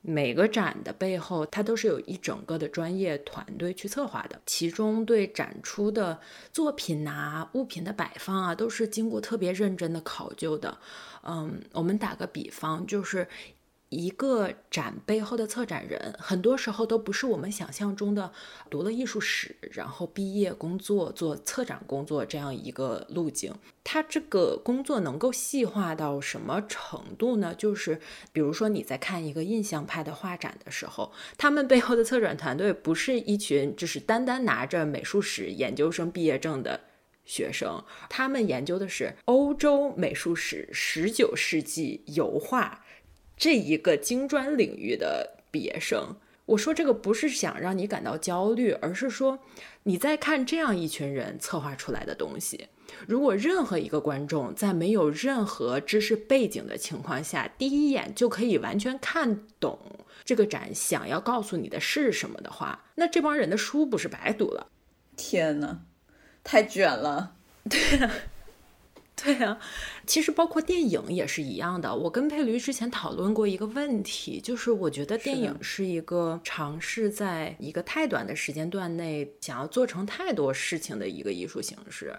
[0.02, 6.20] 每个展的背后，它都是有一整个的专业团队去策划的，其中对展出的
[6.52, 10.78] 作品啊、物品的摆放啊，都是经过特别认真的考究的。
[11.24, 13.28] 嗯，我们打个比方，就是。
[13.90, 18.32] 一个展背后的策展人，很多时候都不是我们想象中的
[18.70, 23.54] 读了艺术史，然后毕业工作做策展工作这样一个路径。
[23.84, 27.56] 他这个工作能够细化到什么程度呢？
[27.56, 28.00] 就是
[28.32, 36.82] 比如说你在看一个印象派的画展的时候，他们背后的策展团队不是一群就是单单拿着美术史研究生毕业证的。
[37.26, 42.84] 学生，他们研究的是欧洲美术史、十九世纪油画
[43.40, 46.18] 这一个精专领域的毕业生。
[46.46, 49.40] 我说这个不是想让你感到焦虑，而是说
[49.84, 52.68] 你在看这样一群人策划出来的东西。
[53.08, 59.80] 如果任何一个观众在没有任何知识背景的情况下，第一眼就可以完全看懂
[60.26, 64.68] 这个展想要告诉你的是什么的话，那这帮人的书不是白读了？
[65.16, 65.82] 天哪！
[66.44, 67.36] 太卷了，
[67.70, 68.12] 对呀，
[69.22, 69.58] 对呀。
[70.06, 71.96] 其实包括电影也是一样的。
[71.96, 82.16] 我跟佩驴之前讨论过一个问题，就是我觉得电影是一个尝试在一个太短的时间段内想要做成太多事情的一个艺术形式。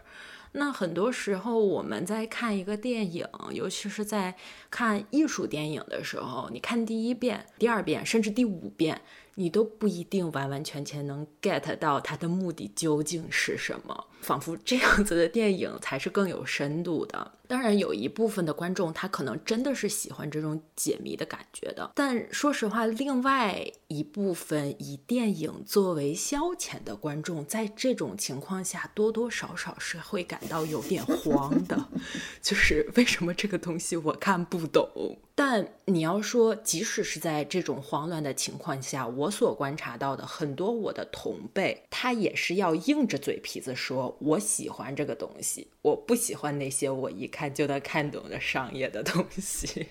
[0.52, 4.34] 那很多时候我们在看一个电影，尤其是在
[4.70, 9.00] 看艺术电影的时候，你看第一遍、第二遍，甚至第五遍。
[9.36, 17.32] 你都不一定完完全全能 get 到它的目的究竟是什么，仿佛这样子的电影才是更有深度的。
[17.46, 31.88] 当然，有一部分的观众他可能真的是喜欢这种解谜的感觉的，但说实话，另外一部分以电影作为消遣的观众，在这种情况下多多少少是会感到有点慌的，
[32.40, 35.18] 就是为什么这个东西我看不懂。
[35.34, 49.86] 但你要说，即使是在这种慌乱的情况下，我所观察到的很多我的同辈，他也是要硬着嘴皮子说，我喜欢这个东西，我不喜欢那些我一看就能看懂的商业的东西。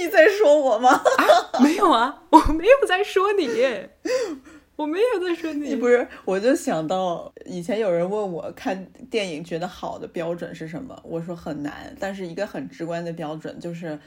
[0.00, 0.90] 你在说我吗？
[0.90, 3.48] 啊，没有啊，我没有在说你，
[4.76, 5.74] 我没有在说你。
[5.76, 13.98] 不是，我就想到以前有人问我看电影觉得好的标准是什么，我说很难，但是一个很直观的标准就是。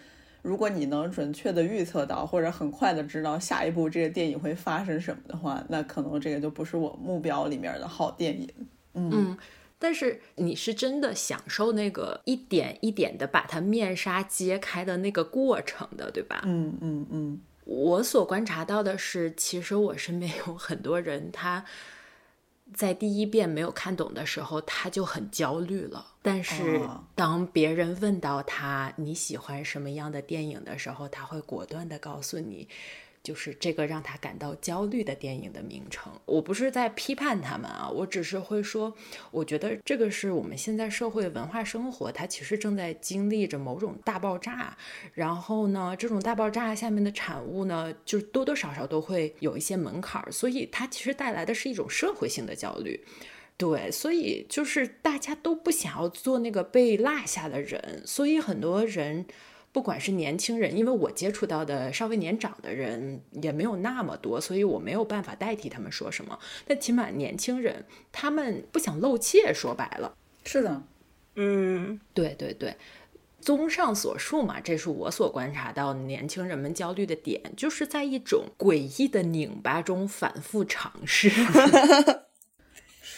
[0.43, 8.49] 如果你能准确的预测到，或者很快的知道下一步这个电影会发生什么的话，那可能这个就不是我目标里面的好电影。
[8.93, 9.37] 嗯，
[9.77, 16.41] 但是你是真的享受那个一点一点的把它面纱揭开的那个过程的，对吧？
[16.45, 17.41] 嗯嗯嗯。
[17.65, 21.65] 我所观察到的是，其实我身边有很多人，他。
[22.73, 26.13] 在第一遍没有看懂的时候，他就很焦虑了。
[26.21, 26.79] 但是
[27.13, 32.69] 当别人问到他你喜欢什么样的电影的时候，他会果断的告诉你。
[33.23, 38.95] 就是这个让他感到焦虑的电影的名称，我不是在批判他们啊，我只是会说，
[39.29, 44.75] 我觉得这个是我们现在社会文化生活，它其实正在经历着某种大爆炸，
[45.13, 53.05] 然后呢，这种大爆炸下面的产物呢，就多多少少都会有一些门槛儿，所以它其实带来的是一种社会性的焦虑，
[53.55, 59.27] 对，所以就是大家都不想要做那个被落下的人，所以很多人。
[59.71, 66.37] 不管是年轻人，因为我接触到的稍微年长的人也没有那么多，所以我没有办法代替他们说什么。
[66.67, 70.13] 但起码年轻人，他们不想露怯，说白了。
[70.43, 70.83] 是的，
[71.35, 72.75] 嗯，对对对。
[73.39, 81.31] 综上所述嘛，这是我所观察到年轻人们焦虑的点，就是在一种诡异的拧巴中反复尝试。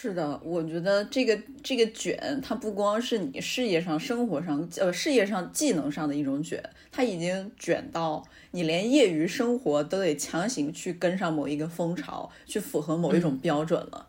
[0.04, 6.62] 是的，我觉得这个这个卷，它不光是你事业上、生活上，呃，事业上、技能上的一种卷，
[6.92, 14.08] 它已经卷到你连业余生活都得强行去跟上某一个风潮，去符合某一种标准了，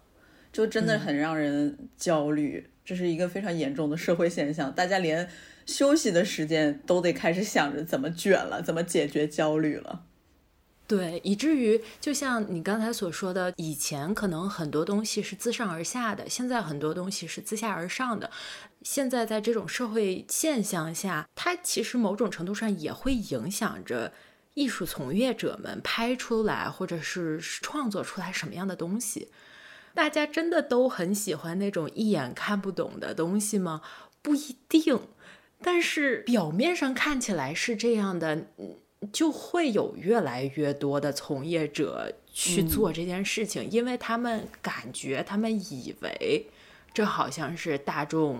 [0.51, 2.67] 就真的很让人焦虑。
[2.83, 5.29] 这是一个非常严重的社会现象，大家连
[5.65, 10.03] 休息的时间都得开始想着怎么卷了，怎么解决焦虑了。
[10.87, 18.29] 对，以至于就像你刚才所说的，以前可能很多东西是自上而下的，现在很多东西是自下而上的。
[18.83, 24.13] 现在在这种社会现象下，它其实某种程度上也会影响着
[24.53, 29.31] 艺术从业者们拍出来或者是创作出来什么样的东西。
[29.95, 33.81] 大家真的都很喜欢那种一眼看不懂的东西吗？
[34.21, 35.07] 不一定，
[35.63, 38.49] 但是表面上看起来是这样的。
[39.11, 46.47] 就会有越来越多的从业者去做这件事情，因为他们感觉，他们以为
[46.93, 48.39] 这好像是大众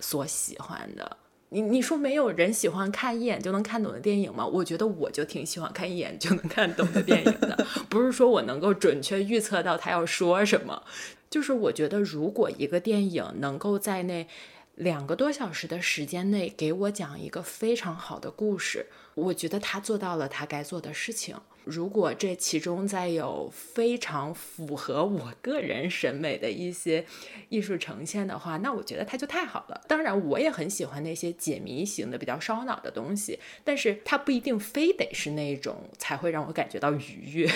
[0.00, 1.16] 所喜欢的。
[1.50, 4.46] 你你说没有人喜欢看一眼就能看懂的电影吗？
[4.46, 10.82] 我觉得我就挺喜欢看一眼就能看懂的电影的，不是说我能够准确预测到他要说什么，
[11.28, 14.26] 就是我觉得如果一个电影能够在那
[14.74, 18.86] 两个多小时的时间内给我讲一个非常好的故事。
[19.14, 21.36] 我觉得他做到了他该做的事情。
[21.64, 27.04] 如果这其中再有非常符合我个人审美的一些
[27.50, 29.80] 艺术呈现的话，那我觉得他就太好了。
[29.86, 37.48] 当然，我也很喜欢那些解谜型的、比较烧脑的东西，但是它不一定非得是那种才会让我感觉到愉悦。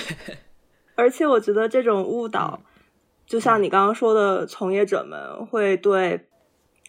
[0.95, 2.63] 而且，我觉得这种误导，
[3.27, 6.27] 就像你刚刚说的，从业者们会对。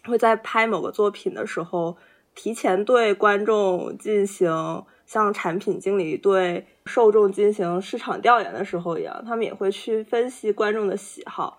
[0.08, 1.96] 会在拍某个作品的时候，
[2.34, 11.58] 提前对观众进行像产品经理对受众进行市场调研的时候一样，他们也会去分析观众的喜好。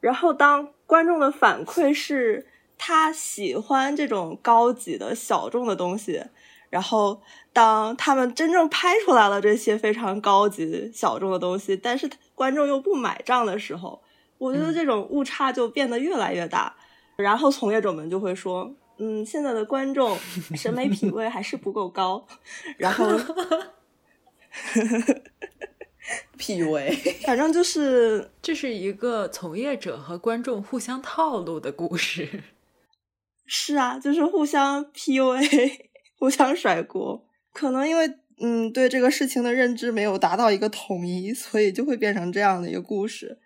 [0.00, 6.22] 然后，当观众的反馈是他喜欢这种高级的小众的东西，
[6.70, 7.20] 然后
[7.52, 14.00] 当他们真正拍出来了这些非常高级小众的东西，但是观众又不买账的时候，
[14.38, 16.74] 我觉得这种误差就变得越来越大。
[17.16, 20.16] 然后从业者们就会说：“嗯，现在的观众
[20.54, 22.26] 审美品味还是不够高。
[22.78, 23.06] ”然后。
[26.38, 32.44] PUA，反正就是这是一个从业者和观众互相套路的故事。
[33.44, 35.88] 是啊，就是互相 PUA，
[36.18, 37.26] 互相甩锅。
[37.52, 38.08] 可能因为
[38.40, 43.40] 嗯对这个事情的认知没有达到一个统一，所以就会变成这样的一个故事。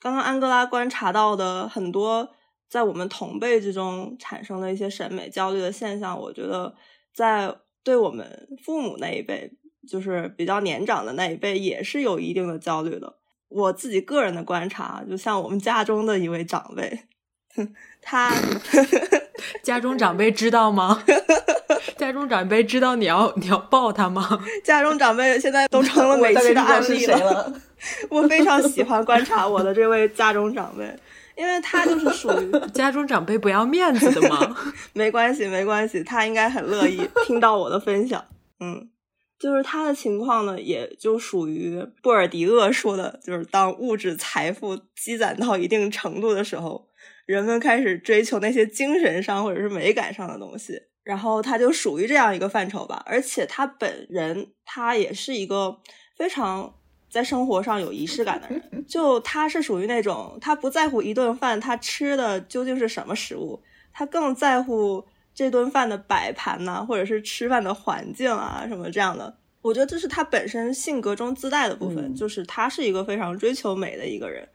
[0.00, 2.30] 刚刚安哥拉观察到的很多
[2.68, 6.74] 在我们同辈之中产生的一些审美焦虑的现象，我觉得
[7.14, 9.50] 在对我们父母那一辈。
[9.88, 13.14] 就是比较年长的那一辈也是有一定的焦虑的。
[13.48, 17.04] 我自己个人的观察，就像我们家中的一位长辈，
[18.02, 18.30] 他
[19.62, 21.02] 家中长辈知道吗？
[21.96, 24.38] 家中长辈知道你要你要抱他吗？
[24.62, 27.50] 家中长辈现在都成了每期的案例了。
[28.10, 30.84] 我非常喜欢观察我的这位家中长辈，
[31.38, 34.56] 因为他就是属于 家中长辈不要面子的嘛？
[34.92, 38.24] 没关系，没关系，他应该很乐意听到我的分享。
[38.60, 38.90] 嗯。
[39.38, 46.88] 就是他的情况呢，也就属于布尔迪厄说的，就是当物质财富积攒到一定程度的时候，
[47.24, 50.72] 人们开始追求那些精神上或者是美感上的东西，
[51.04, 53.00] 然后他就属于这样一个范畴吧。
[53.06, 55.78] 而且他本人，他也是一个
[56.16, 56.74] 非常
[57.08, 65.04] 在生活上有仪式感的人，就他是属于那种他不在乎一顿饭他吃的究竟是什么食物，他更在乎。
[65.34, 69.32] 这顿饭的摆盘呐，或者是吃饭的环境啊，什么这样的，
[69.62, 74.48] 我觉得这是他本身性格中自带的部分，就是他是一个非常追求美的一个人。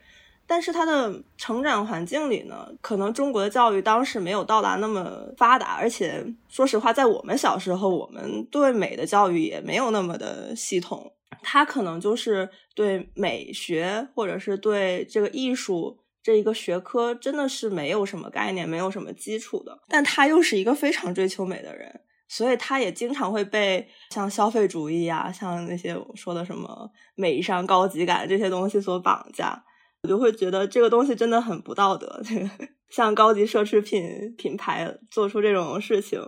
[0.45, 11.13] 但是他的成长环境里呢，可能中国的教育当时没有到达那么发达，而且说实话，在我们小时候，我们对美的教育也没有那么的系统。
[11.41, 15.99] 他可能就是对美学，或者是对这个艺术。
[16.21, 19.77] 这一个学科真的是没有什么概念，没有什么基础的。
[19.89, 29.65] 但他又是一个非常追求美的人，所以他也经常会被像消费主义啊，像那些我说的什么美商高级感这些东西所绑架。
[30.03, 32.21] 我就会觉得这个东西真的很不道德。
[32.23, 32.49] 这 个
[32.89, 36.21] 像高级奢侈品品牌做出这种事情，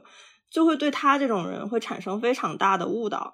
[0.51, 3.34] 就会对他这种人会产生非常大的误导。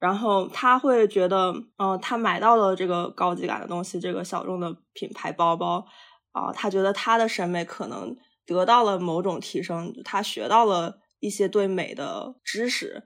[0.00, 5.86] 然后他会觉得，嗯，他买到了这个高级感的东西，这个小众的品牌包包，
[6.32, 13.04] 啊，他觉得他的审美可能得到了某种提升，他学到了一些对美的知识，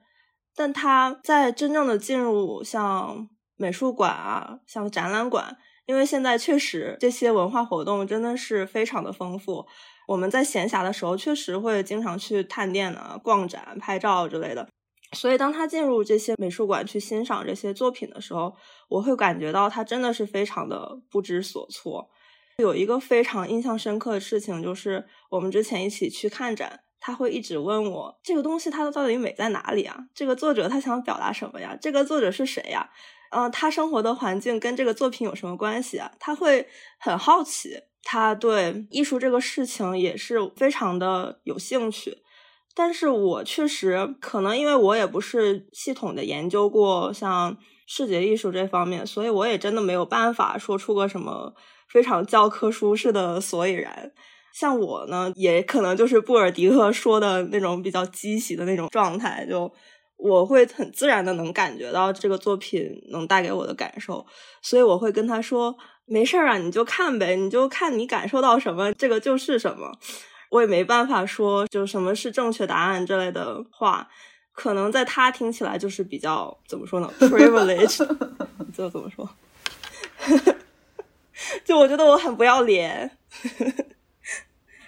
[0.54, 9.66] 但他在真正的进入像美术馆啊，像展览馆，因为现在确实这些文化活动真的是非常的丰富，
[10.06, 14.68] 我们在闲暇的时候确实会经常去探店啊、逛展、拍照之类的。
[15.14, 18.54] 所以，当他进入这些美术馆去欣赏这些作品的时候，
[18.88, 22.10] 我会感觉到他真的是非常的不知所措。
[22.58, 30.06] 有一个非常印象深刻的事情，就是我们之前一起去看展，他会一直问我这个东西它到底美在哪里啊？
[30.14, 31.76] 这个作者他想表达什么呀？
[31.80, 32.90] 这个作者是谁呀？
[33.30, 36.12] 嗯，他生活的环境跟这个作品有什么关系啊？
[36.20, 36.68] 他会
[37.00, 42.18] 很好奇，他对艺术这个事情也是非常的有兴趣。
[42.74, 47.56] 但是我确实可能因为我也不是系统的研究过像
[47.86, 51.54] 视觉艺术这方面，所以我也真的没有办法说出个什么
[51.88, 54.12] 非常教科书式的所以然。
[54.52, 59.72] 像我呢，也可能就是布尔迪克说的那种比较积极的那种状态，就
[60.16, 64.24] 我会很自然的能感觉到这个作品能带给我的感受，
[64.62, 69.92] 所以我会跟他说：“没事儿啊，你就看呗，你就看你感受到什么，这个就是什么。”
[70.54, 74.08] 我也没办法说，就什么是正确答案之类的话，
[74.52, 78.06] 可能在他听起来就是比较怎么说呢， privilege，
[78.72, 79.28] 就怎么说，
[81.64, 83.10] 就我觉得我很不要脸，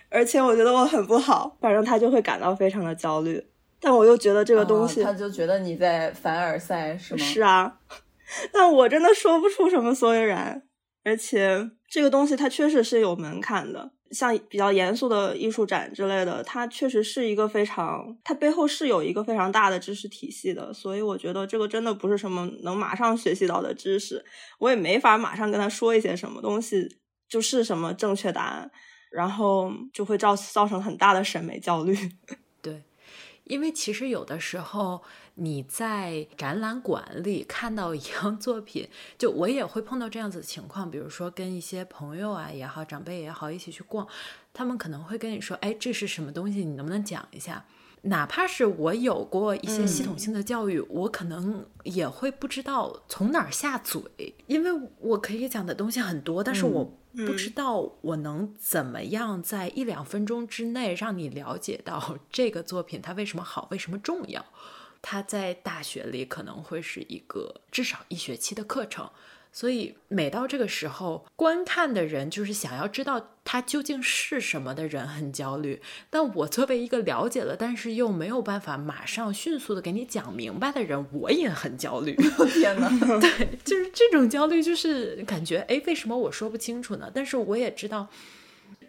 [0.08, 3.44] 而且我觉得我很不好，反正他就会感到非常的焦虑。
[3.80, 7.18] 但我又觉得这个东西，他就觉得你在凡尔赛是吗？
[7.18, 7.80] 是啊，
[8.54, 10.62] 但我真的说不出什么所以然，
[11.02, 13.90] 而且这个东西它确实是有门槛的。
[14.10, 24.24] 像比较严肃的艺术展之类的，它确实是一个非常，它背后是有一个非常大的知识体系的，所以我觉得这个真的不是什么能马上学习到的知识，
[24.58, 26.88] 我也没法马上跟他说一些什么东西
[27.28, 28.70] 就是什么正确答案。
[29.08, 31.96] 然后就会造造成很大的审美焦虑。
[33.46, 35.02] 对，因为其实有的时候
[35.34, 38.88] 你在展览馆里看到一样作品，
[39.18, 44.06] 就我也会碰到这样子的情况，比如说跟一些朋友啊也好，长辈也好一起去逛，
[44.52, 46.64] 他们可能会跟你说：“哎，这是什么东西？
[46.64, 47.64] 你能不能讲一下？”
[48.02, 54.00] 哪怕是我有过一些系统性的教育，我可能也会不知道从哪儿下嘴，
[54.46, 64.44] 因为我可以讲的东西很多，但是我不知道我能怎么样在一两分钟之内让你了解到这个作品它为什么好，为什么重要。
[65.00, 69.08] 它在大学里可能会是一个至少一学期的课程。
[69.56, 75.80] 所以每到这个时候，观看的人就是想要知道它究竟是什么的人很焦虑。
[76.10, 82.14] 但我作为一个了解了，但是又没有办法马上迅速的给你讲明白的人，我也很焦虑。
[82.52, 87.10] 天哪，对，就是这种焦虑，就是感觉哎，为什么我说不清楚呢？
[87.14, 88.08] 但是我也知道。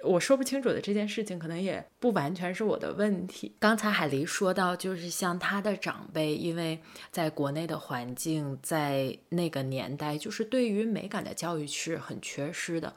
[0.08, 3.55] 我说不清楚的这件事情，可能也不完全是我的问题。
[3.60, 6.80] 刚才海狸说到，就是像他的长辈，因为
[7.12, 12.95] 在国内的环境，在那个年代，就是对于美感的教育是很缺失的。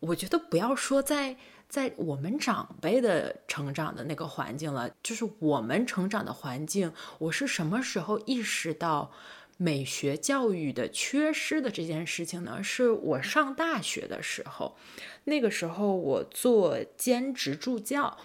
[0.00, 1.36] 我觉得不要说在
[1.68, 9.10] 在我们长辈的成长的那个环境了，就是我们成长的环境，我是什么时候意识到
[9.56, 12.62] 美学教育的缺失的这件事情呢？
[12.62, 14.76] 是我上大学的时候。
[15.24, 18.16] 那个时候我做兼职助教，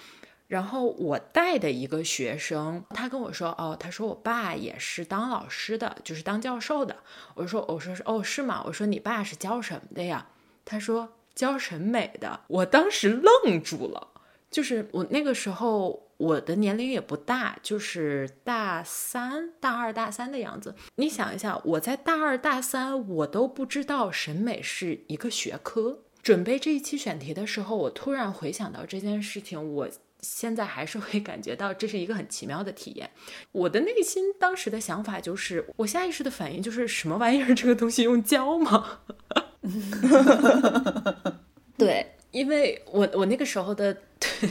[0.47, 6.95] 然后我带的一个学生，他跟我说：“哦，他说我爸也是当老师的，就是当教授的。”
[7.35, 10.27] 我说：“我说是哦，是吗？”我说：“你爸是教什么的呀？”
[10.63, 14.07] 他说：“教审美的。”我当时愣住了，
[14.49, 20.73] 就是我那个时候我的年龄也不大，就是大三、大二、大三的样子。
[20.95, 26.03] 你想一下，我在大二、大三，我都不知道审美是一个学科。
[26.27, 29.87] 准备这一期选题的时候，我突然回想到这件事情，我
[30.19, 33.09] 现在还是会感觉到这是一个很奇妙的体验。
[33.53, 37.55] 我的内心当时的想法就是，我下意识的反应就是什么玩意儿？
[37.55, 38.99] 这个东西用胶吗？
[41.77, 44.49] 对，因为我我那个时候的， 对，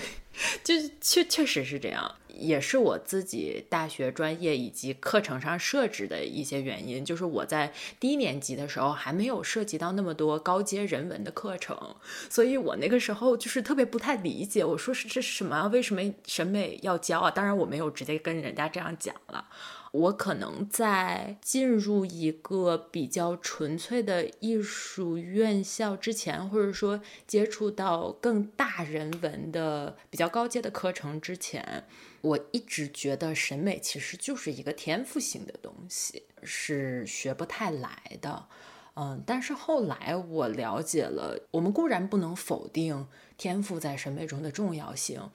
[0.64, 2.10] 就是确确实是这样。
[2.38, 11.96] 也是我自己大学专业以及课程上设置的一些原因，就是我在低年级的时候还没有涉及到那么多高阶人文的课程，
[12.28, 15.68] 所以我那个时候就是特别不太理解，我说是这是什么？
[15.68, 17.30] 为什么审美要教啊？
[17.30, 19.46] 当然我没有直接跟人家这样讲了。
[19.92, 31.84] 我可能在进入一个比较纯粹的艺术院校之前，或者说接触到更大人文的比较高阶的课程之前。
[32.26, 38.48] 我一直觉得审美其实就是一个天赋性的东西，是学不太来的。
[38.94, 43.06] 嗯，但是后来我了解了，我们固然不能否定
[43.36, 45.30] 天赋在审美中的重要性，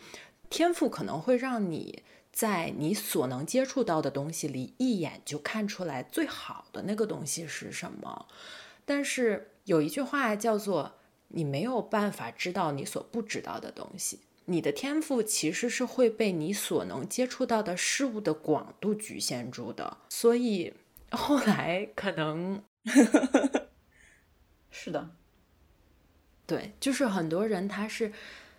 [0.49, 8.27] 天赋可能会让你在你所能接触到的东西里一眼就看出来最好的那个东西是什么。
[8.83, 10.95] 但是有一句话叫做
[11.29, 14.21] “你没有办法知道你所不知道的东西”。
[14.45, 20.73] 你的天赋其实是会被你所能接触到的事物的广度局限住的，所以
[21.11, 22.61] 后来可能
[24.71, 25.11] 是的，
[26.47, 28.11] 对，就是很多人他是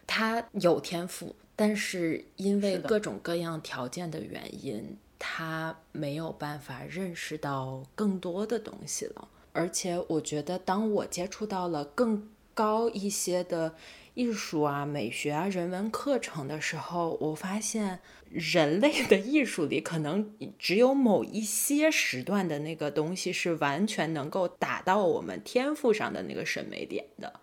[0.06, 9.28] 他有天赋，但是因为各种各样条件的原因，他没有办法认识到更多的东西了。
[9.52, 13.74] 而且我觉得，当我接触到了更高一些的。
[14.14, 27.40] 艺术啊、美学啊、人文课程的时候，我发现人类的艺术里可能只有某一些时段的那个东西是完全能够打到我们天赋上的那个审美点的，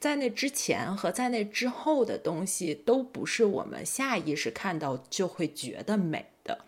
[0.00, 6.64] 在那之前和在那之后的东西都不是我们下意识看到就会觉得美的。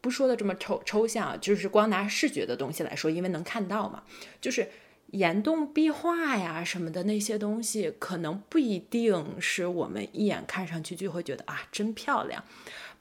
[0.00, 4.04] 不说的这么抽抽象，就是光拿视觉的东西来说，因为能看到嘛，
[4.40, 4.70] 就是。
[5.10, 12.42] 岩洞壁画呀什么的那些东西，可能不一定是我们一眼看上去就会觉得啊真漂亮。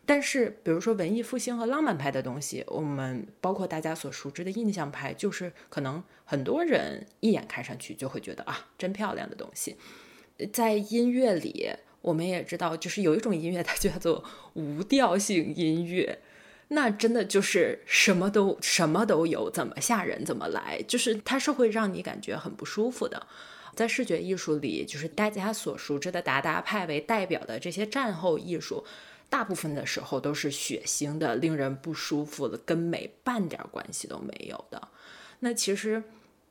[0.06, 9.78] 但是，比如说文艺复兴和浪漫派的东西，我们包括大家所熟知的印象派，就是可能很多人一眼看上去就会觉得啊真漂亮的东西。
[10.52, 14.24] 在音乐里，我们也知道，就是有一种音乐，它叫做
[14.56, 16.20] 无调性音乐。
[16.74, 23.28] 那真的就是什么都什么都有，怎么吓人怎么来，就是它是会让你感觉很不舒服的。
[23.76, 28.84] 在视觉艺术里，就是大家所熟知的达达派为代表的这些战后艺术，
[29.30, 34.90] 大部分的时候都是血腥的、令人不舒服的，跟美半点关系都没有的。
[35.40, 36.04] 那其实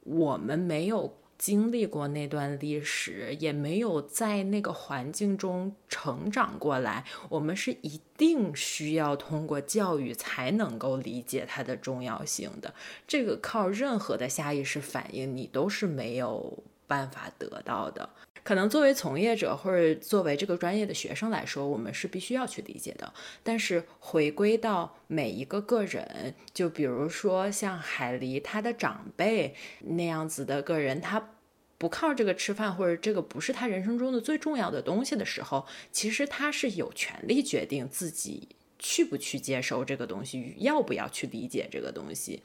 [0.04, 1.18] 我们没有。
[1.42, 12.72] 经历过那段历史，也没有在那个环境中成长过来，我们是一定需要通过教育才能够理解它的重要性的。
[13.08, 18.08] 这个靠任何的下意识反应，你都是没有办法得到的。
[18.44, 23.12] 可能作为从业者或者作为这个专业的学生来说，我们是必须要去理解的。
[23.44, 31.30] 但是回归到每一个个人，就比如说像海狸他的长辈那样子的个人，他
[31.78, 42.42] 不靠这个吃饭，或者这个不是他人生中的最重要的东西的时候，其实他是有权利决定自己去不去接受这个东西，要不要去理解这个东西，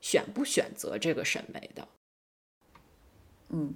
[0.00, 1.88] 选不选择这个审美的。
[3.50, 3.74] 嗯。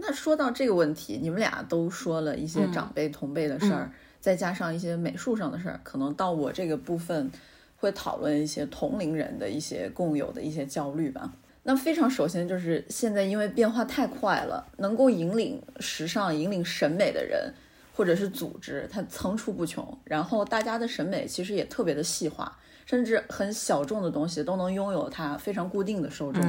[0.00, 3.90] 那说到这个问题，你们俩都说了一些长辈同辈的事儿，
[4.20, 7.28] 再加上一些美术上的事儿，可能到我这个部分
[7.76, 11.32] 会讨论一些同龄人的一些共有的一些焦虑吧。
[11.64, 17.52] 那非常首先就是现在因为变化太快了，能够引领时尚、引领审美的人
[17.94, 19.98] 或者是组织，它层出不穷。
[20.04, 26.40] 然后大家的审美其实也特别的细化，甚至很小众的东西都能拥有它非常固定的受众。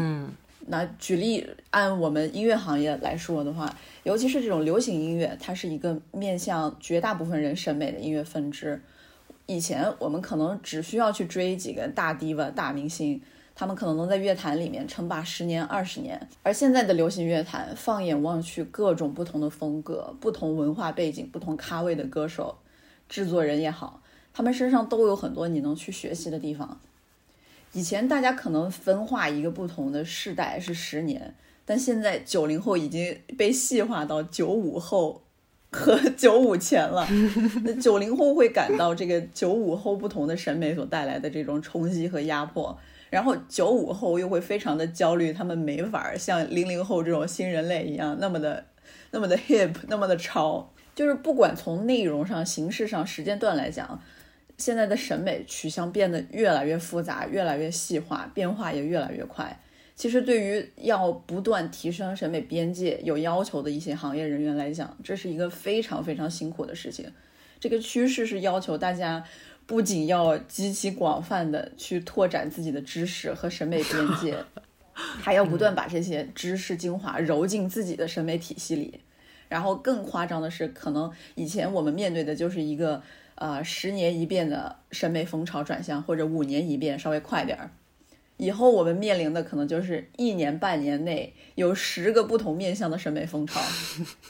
[0.67, 8.81] 那举例按我们音乐行业来说的话，尤其是这种流行音乐，它是一个面向绝大部分人审美的音乐分支。
[9.47, 13.19] 以前我们可能只需要去追几个大 diva、大明星，
[13.55, 16.27] 他们可能能在乐坛里面称霸十年、二十年。
[16.43, 22.55] 而现在的流行乐坛，放眼望去，各种不同的风格、不同文化背景、不同咖位的歌手、
[23.07, 26.79] 制作人也好，他们身上都有很多你能去学习的地方。
[27.73, 35.21] 以前大家可能分化一个不同的世代是十年，但现在九零后已经被细化到九五后
[35.71, 37.07] 和 九五前了。
[37.63, 42.75] 那九零后会感到这个九五后不同的审美所带来的这种冲击和压迫，
[43.11, 48.65] 然后九五后又会非常的焦虑，他们没法像零零后这种新人类一样那么的
[49.11, 50.71] 那么的 hip，那么的潮。
[50.95, 54.01] 就是不管从内容上、形式上、时间段来讲。
[54.59, 59.59] 现在的审美取向变得越来越复杂，越来越细化，变化也越来越快。
[59.95, 67.11] 其实，对于要不断提升审美边界有要求的一些行业人员来讲，这是一个非常非常辛苦的事情。
[67.59, 69.23] 这个趋势是要求大家
[69.65, 74.37] 不仅要极其广泛的去拓展自己的知识和审美边界，
[74.93, 79.01] 还要不断把这些知识精华揉进自己的审美体系里。
[79.49, 83.01] 然后更夸张的是，可能以前我们面对的就是一个。
[83.39, 87.71] 呃，十年一变的审美风潮转向，或者五年一变，稍微快点儿。
[88.37, 93.59] 以后我们面临的可能就是一年半年内有十个不同面向的审美风潮。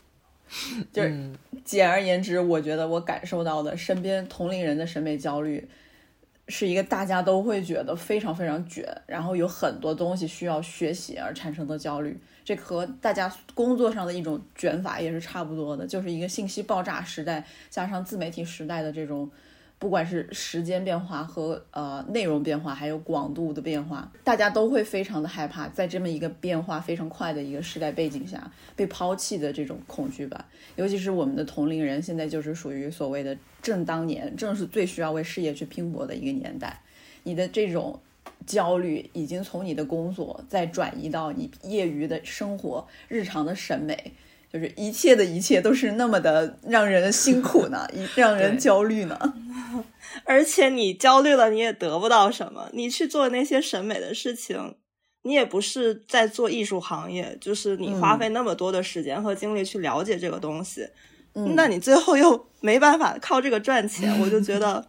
[0.93, 1.31] 就是
[1.63, 5.67] 简而言之，我觉得我感受到的身边同龄人的审美焦虑。
[6.51, 12.19] 是一个大家都会觉得非常非常卷，然后有很多东西需要学习而产生的焦虑，
[12.49, 19.29] 这和大家工作上的一种卷法也是差不多的，就是一个信息爆炸时代加上自媒体时代的这种。
[19.77, 30.45] 不管是时间变化和呃内容变化，还有广度的变化，大家都会非常的害怕，在这么一个变化非常快的一个时代背景下被抛弃的这种恐惧吧。
[30.75, 36.81] 尤其是我们的同龄人，现在就是属于所谓的正当年，正是最需要为事业去拼搏的一个年代。
[37.23, 38.01] 你的这种
[38.49, 44.13] 焦虑已经从你的工作再转移到你业余的生活、日常的审美。
[44.51, 47.87] 就是一切的一切都是那么的让人辛苦呢，
[48.17, 49.15] 让人焦虑呢。
[50.25, 52.67] 而且你焦虑了，你也得不到什么。
[52.73, 54.75] 你去做那些审美的事情，
[55.21, 60.89] 你也不是在做艺术行业，就是你花费那么多的时间和精力去了解这个东西，
[61.55, 64.83] 那你最后又没办法靠这个赚钱，我就觉得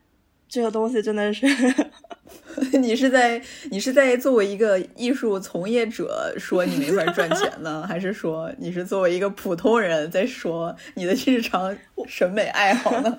[0.46, 1.46] 这个东西真的是。
[2.80, 11.76] 你是在你是在作为一个艺术从业者说你没法赚钱呢， 还是说你是作为一个普通人在说你的日常
[12.08, 13.18] 审美爱好呢？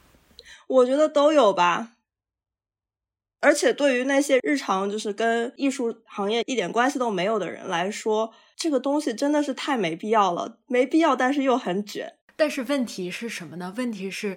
[0.68, 1.92] 我觉得都有吧。
[3.40, 12.14] 而且对于那些日常就是跟艺术行业一点关系都没有的人来说，这个东西真的是太没必要了，没必要，但是又很卷。
[12.36, 13.74] 但是问题是什么呢？
[13.76, 14.36] 问题是。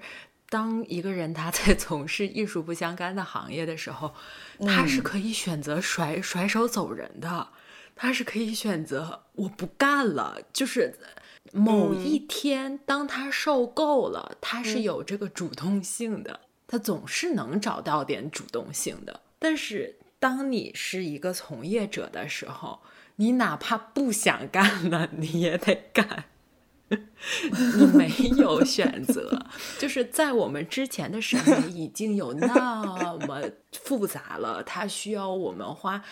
[0.53, 4.13] 当一个人他在从事艺术不相干的行业的时候，
[4.59, 7.47] 他是可以选择甩甩手走人的，
[7.95, 10.39] 他是可以选择我不干了。
[10.53, 10.93] 就是
[11.51, 19.21] 某一天，当他受够了，他是有这个主动性的，他总是能找到点主动性的。
[19.39, 22.81] 但是当你是一个从业者的时候，
[23.15, 26.25] 你哪怕不想干了，你也得干。
[27.77, 29.45] 你没有选择，
[29.79, 33.41] 就是在我们之前的审美已经有那么
[33.71, 36.03] 复杂了，它需要我们花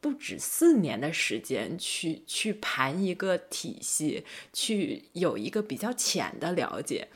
[0.00, 7.08] 不止四年的时间去去盘一个体系，去有一个比较浅的了解，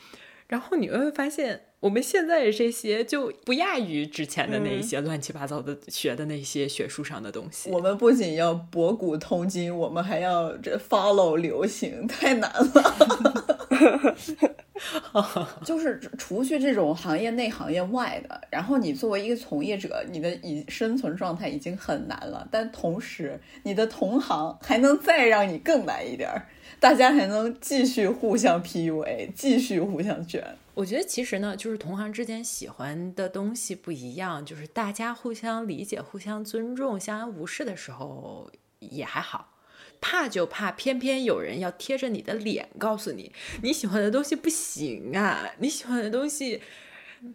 [0.47, 7.71] 然后你会发现，我们现在的这些就不亚于之前的那一些乱七八糟的学的那些学术上的东西。
[7.71, 14.17] 我们不仅要博古通今，我们还要这 follow 流行，太难了。
[15.65, 26.47] 就是除去这种行业内行业外的，然后你作为一个从业者，你的已生存状态已经很难了，但同时你的同行还能再让你更难一点儿，
[26.81, 30.57] 大家还能继续互相 PUA，继续互相卷。
[30.79, 38.49] 我觉得其实呢，就是同行之间喜欢的东西不一样，就是大家互相理解、互相尊重、相安无事的时候
[38.79, 39.55] 也还好。
[40.01, 43.33] 怕就怕，偏偏有人要贴着你的脸告诉你，
[43.65, 46.63] 你喜欢的东西不行啊，你喜欢的东西，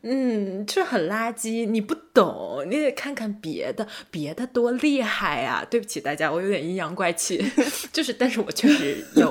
[0.04, 5.68] 嗯，这很垃圾，你不懂，你得看看别的，别的多厉害啊！
[5.70, 7.44] 对不起大家，我有点阴阳怪气，
[7.92, 9.30] 就是，但是我确实有。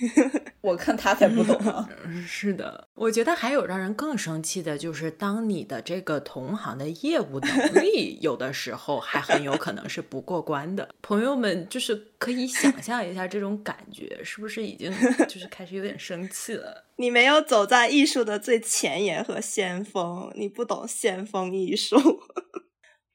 [0.60, 1.88] 我看他才不懂啊！
[2.26, 10.88] 是的，我觉得还有让人更生气的，就是当你的这个同行的业务能力有的时候还很有可能是不过关的。
[11.02, 14.92] 朋友们，就是可以想象一下这种感觉，是不是已经
[15.28, 16.84] 就是开始有点生气了？
[16.96, 21.96] 你没有走在艺术的最前沿和先锋，你不懂先锋艺术。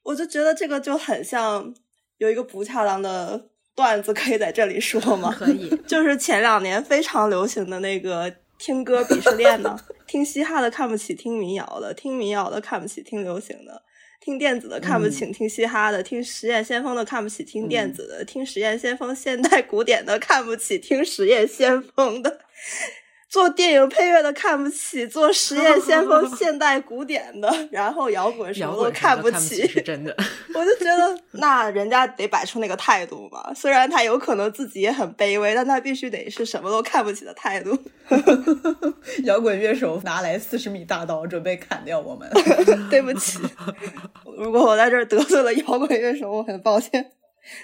[0.04, 1.74] 我就觉得这个就很像
[2.18, 3.50] 有一个不恰当的。
[3.76, 5.36] 段子可以在这里说吗？
[5.38, 13.82] 可以， 就是前两年非常流行的那个听歌鄙视链呢，听嘻哈的看不起听民谣的，听民谣的看不起听流行的，
[14.22, 22.40] 听电子的看不起听嘻哈的，听实验先锋的看不起听电子的，听实验先锋现代古典的看不起听实验先锋的。
[23.34, 30.16] 做电影配乐的看不起，做实验先锋 现代古典的，然后摇滚什么都看不起，是真的。
[30.54, 33.52] 我就觉得，那人家得摆出那个态度嘛。
[33.56, 37.76] 虽然他有可能自己也很卑微，但他必须得是什么都看不起的态度。
[39.26, 42.30] 摇滚乐手拿来四十米大刀，准备砍掉我们。
[42.92, 43.40] 对不起，
[44.38, 47.04] 如果我在这儿得罪了摇滚乐手，我很抱歉。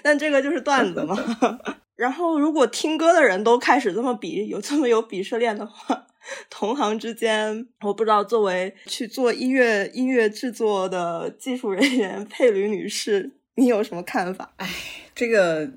[0.02, 1.16] 但这个就是段子嘛。
[2.00, 6.06] 然后，如果听歌的人都开始这么比，有这么有鄙视链的话，
[6.48, 14.54] 同行之间，我不知道作为去做音乐音乐制作的技术人员佩吕女士，你有什么看法？
[14.56, 14.66] 哎，
[15.14, 15.70] 这个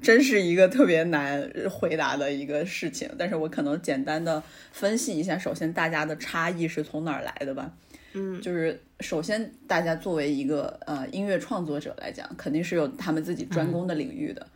[0.00, 3.10] 真是一个特别难回答的一个事情。
[3.18, 4.40] 但是我可能简单的
[4.70, 7.72] 分析一下，首先大家的差异是从哪儿来的吧？
[8.12, 14.46] 嗯，就是首先大家作为一个呃音乐创作者来讲，肯定是有他们自己专攻的领域的。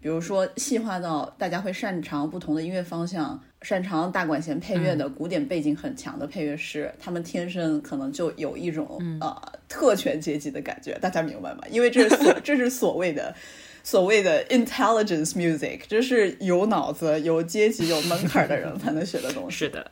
[0.00, 9.36] 比如说，细化到大家会擅长不同的音乐方向，擅长大管弦配乐的古典背景很强的配乐师，他们天生可能就有一种呃
[9.68, 11.64] 特权阶级的感觉，大家明白吗？
[11.68, 13.34] 因为这是所 这是所谓的
[13.82, 19.56] 所谓的 intelligence music，这是有脑子、有阶级、有门槛的人才能学的东西。
[19.66, 19.90] 是的，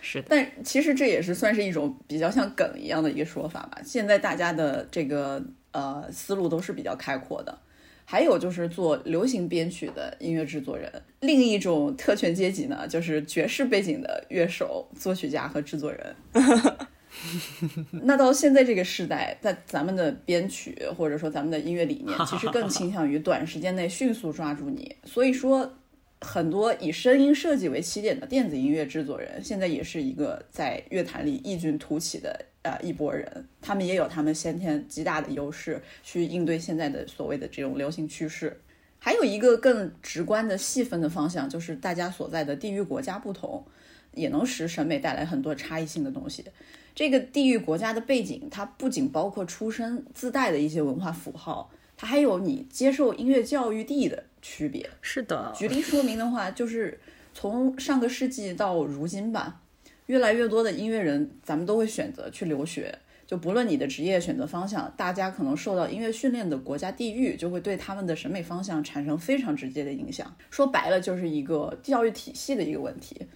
[0.00, 0.26] 是的。
[0.30, 3.80] 但其实这也是算是一种比较像梗一样的一个说法吧。
[3.84, 5.42] 现在大家的这个
[5.72, 7.58] 呃思路都是比较开阔的。
[8.04, 10.90] 还有就是做流行编曲的音乐制作人，
[11.20, 16.14] 另一种特权阶级呢，就是爵士背景的乐手、作曲家和制作人。
[18.04, 24.96] 那到现在这个时代，在咱们的编曲或者说咱们的音乐理念，其实更倾向于短时间内迅速抓住你。
[25.04, 25.74] 所以说，
[26.20, 32.46] 很多以声音设计为起点的电子音乐制作人，现在也是一个在乐坛里异军突起的。
[32.62, 38.60] 呃，一波人，他们也有他们先天极大的优势，去应对现在的所谓的这种流行趋势。
[39.00, 43.64] 还有一个更直观的细分的方向，就是大家所在的地域国家不同，
[44.14, 46.44] 也能使审美带来很多差异性的东西。
[46.94, 54.88] 这个地域国家的背景，它不仅包括出身自带的一些文化符号，它还有你接受音乐教育地的区别。
[55.00, 57.00] 是的，举例说明的话，就是
[57.34, 59.61] 从上个世纪到如今吧。
[60.06, 62.98] 越来越多的音乐人，咱们都会选择去留学。
[63.26, 70.36] 就不论你的职业选择方向，大家可能受到音乐训练的国家地域，就会对他们的审美方向产生非常直接的影响。
[70.50, 73.26] 说白了，就是一个教育体系的一个问题。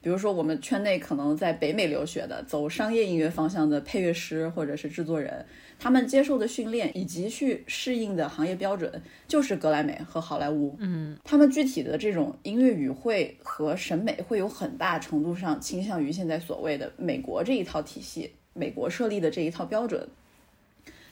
[0.00, 5.44] 比如说，我们圈内可能在北美留学的，走商业音乐方向的配乐师或者是制作人，
[5.78, 10.76] 他们接受的训练以及去适应的行业标准，就是格莱美和好莱坞。
[10.80, 20.08] 嗯，他们具体的这种音乐语汇和审美，会有很大程度上倾向于现在所谓的美国这一套体系，美国设立的这一套标准。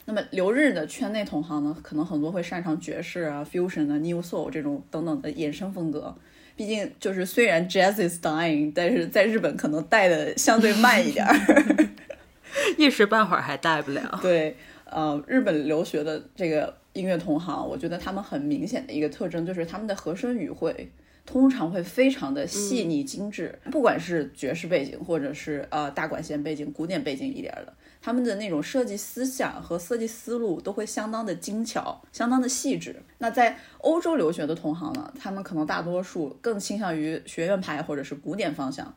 [0.05, 6.15] 那么留日的圈内同行呢，可能很多会擅长爵士啊、fusion 啊、new soul 这种等等的衍生风格。
[6.55, 11.35] 毕竟就是虽然 jazz is dying，但是在日本可能带的相对慢一点儿，
[12.77, 14.17] 一时半会儿还带不了。
[14.21, 20.91] 对，呃，日本留学的这个音乐同行，我觉得他们很明显的一个特征就是他们的和声语汇
[21.25, 32.95] 通常会非常的细腻精致，不管是爵士背景或者是呃大管弦背景、古典背景一点的，他们的那种设计思想和设计思路都会相当的精巧、相当的细致。
[33.17, 38.95] 那在欧洲留学的同行呢，他们可能大多数更倾向于学院派或者是古典方向。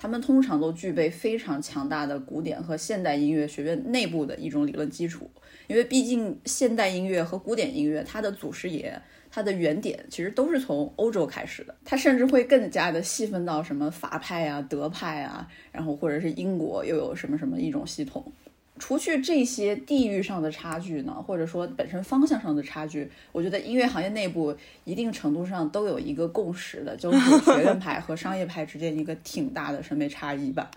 [0.00, 5.30] 他们通常都具备非常强大的古典和现代音乐学院内部的一种理论基础，
[5.66, 8.98] 因为毕竟现代音乐和古典音乐它的祖师爷、
[9.30, 11.74] 它的原点其实都是从欧洲开始的。
[11.84, 18.32] 它甚至会更加的细分到什么法派啊、德派啊，然后或者是英国又有什么什么一种系统。
[18.80, 30.68] 除去这些地域上的差距呢，或者说本身方向上的差距，我觉得音乐行业内部一定程度上都有一个共识的，就是 学院派和商业派之间一个挺大的审美差异吧。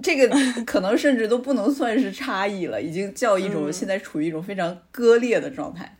[0.00, 0.28] 这个
[0.66, 5.96] 可能甚至都不能算是差异了，已经叫一种现在处于一种非常割裂的状态。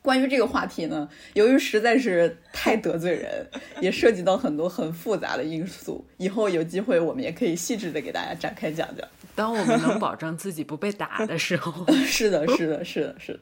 [0.00, 3.46] 关于这个话题呢，由于实在是太得罪人，
[3.80, 9.06] 也涉及到很多很复杂的因素，以后有机会我们也可以细致的给大家展开讲讲。
[9.34, 13.40] 当我们能保证自己不被打的时候， 是的，是的，是的，是的。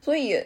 [0.00, 0.40] 所以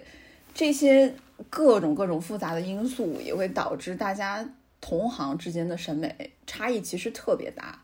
[0.54, 1.14] 这些
[1.50, 4.48] 各种各种复杂的因素也会导致大家
[4.80, 7.82] 同行之间的审美差异其实特别大，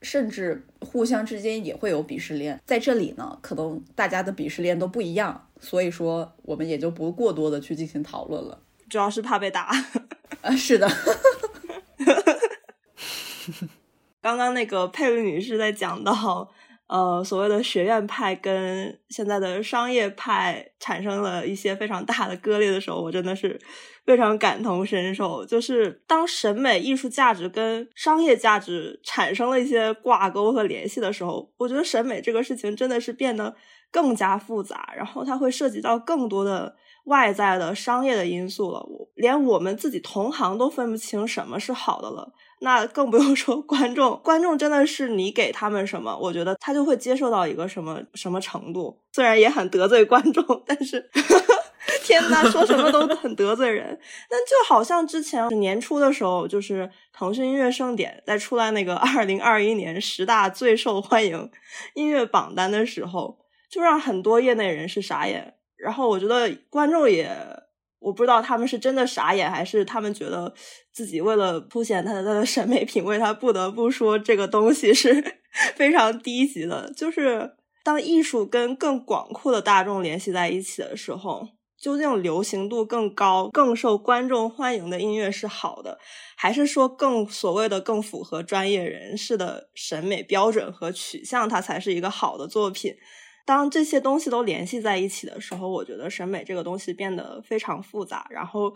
[0.00, 2.60] 甚至互相之间也会有鄙视链。
[2.64, 8.58] 在这里呢，可能大家的鄙视链都不一样，所以说我们也就不过多的去进行讨论了。
[8.88, 9.70] 主要是怕被打。
[10.40, 10.88] 啊，是的。
[14.22, 16.48] 刚刚那个佩律女士在讲到，
[16.88, 23.58] 呃，所谓的学院派跟现在的商业派产生了一些非常大的割裂的时候，我真的是
[24.04, 25.44] 非常感同身受。
[25.46, 33.54] 就是当审美艺术价值跟商业价值产生了一些挂钩和联系的时候，我觉得审美这个事情真的是变得
[33.90, 38.84] 更加复杂，然后它会涉及到更多的外在的商业的因素了。
[39.20, 42.32] 我连我们自己同行都分不清什么是好的了。
[42.62, 48.98] 那更不用说观众，观众真的是你给他们什么，我觉得他就会接受到一个什么什么程度。
[49.12, 51.10] 虽然也很得罪观众，但是
[52.02, 53.98] 天呐，说什么都 很得罪人。
[54.28, 61.50] 但就好像之前年初的时候，就是腾讯音乐盛典在出来那个二零二一年十大最受欢迎
[61.94, 63.38] 音乐榜单的时候，
[63.70, 65.54] 就让很多业内人士傻眼。
[65.76, 67.30] 然后我觉得观众也。
[68.00, 70.52] 我不知道他们是真的傻眼，还是他们觉得
[70.92, 75.22] 自己为了凸显他的他的审美品味，他不得不说这个东西是
[75.76, 76.92] 非常低级的。
[76.96, 77.52] 就是
[77.84, 81.46] 当艺术跟更广阔的大众联系在一起的时候，
[81.78, 85.98] 究竟流行度更高、更受观众欢迎的音乐是好的，
[86.36, 92.94] 还是说更所谓的更符合专业人士的审美标准和取向，它才是一个好的作品？
[93.50, 98.72] 当这些东西都联系在一起的时候，我觉得审美这个东西变得非常复杂，然后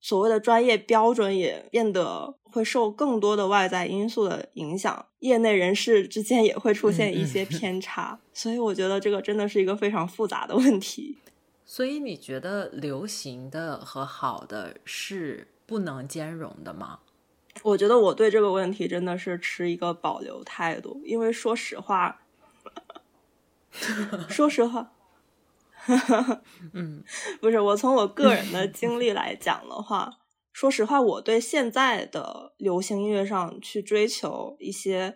[0.00, 11.16] 所谓的专业标准也变得会受更多的外在因素的影响，业内人士之间也会出现一些偏差，所以我觉得这个真的是一个非常复杂的问题。
[11.64, 16.98] 所以你觉得流行的和好的是不能兼容的吗？
[17.62, 22.22] 我觉得我对这个问题真的是持一个保留态度，因为说实话。
[24.28, 24.92] 说实话，
[26.72, 27.02] 嗯，
[27.40, 30.10] 不是我从我个人的经历来讲的话，
[30.52, 35.14] 说实话，我对现在的流行音乐上去追求一些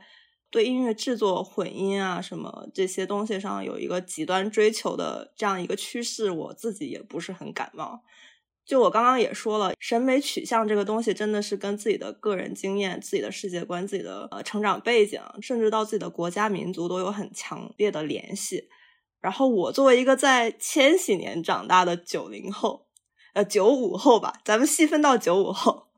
[0.50, 8.02] 对音乐制作混音啊什么这些东西上有一个极端追求的这样一个趋势，我自己也不是很感冒。
[8.64, 18.68] 就我刚刚也说了，审美取向这个东西真的是跟自己的个人经验、自己的世界观、自己的呃成长背景，甚至到自己的国家民族都有很强烈的联系。
[19.20, 22.86] 然后我作为一个在千禧年长大的九零后，
[23.34, 25.88] 呃九五后吧，咱们细分到九五后，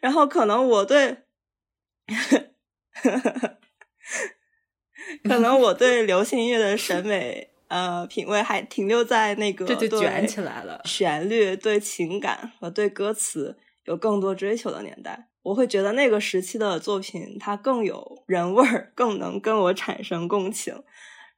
[0.00, 1.22] 然后可能我对，
[5.24, 7.51] 可能我对流行音乐的审美。
[7.72, 10.82] 呃，品味还停留在那个，这就卷起来了。
[10.84, 13.56] 旋律对情感和对歌词
[13.86, 20.82] 有更多追求的年代，我会觉得那个时期的作品它更有人味儿，更能跟我产生共情，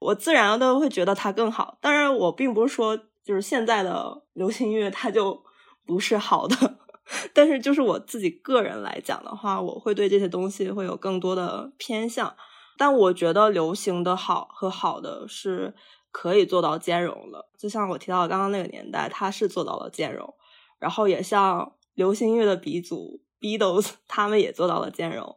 [0.01, 1.79] 我自然的会觉得它更好。
[1.81, 5.45] 当然，我并不是说就是现在的流行音乐它就
[5.87, 6.79] 不是好的，
[7.33, 12.35] 但是就是我自己个人来讲的话，我会对这些东西会有更多的偏向。
[12.77, 15.73] 但我觉得流行的好和好的是。
[16.15, 20.33] 可以做到兼容的，就像我提到的刚刚那个年代，它是做到了兼容，
[20.79, 25.37] 然后也像流行音乐的鼻祖 Beatles， 他们也做到了兼容。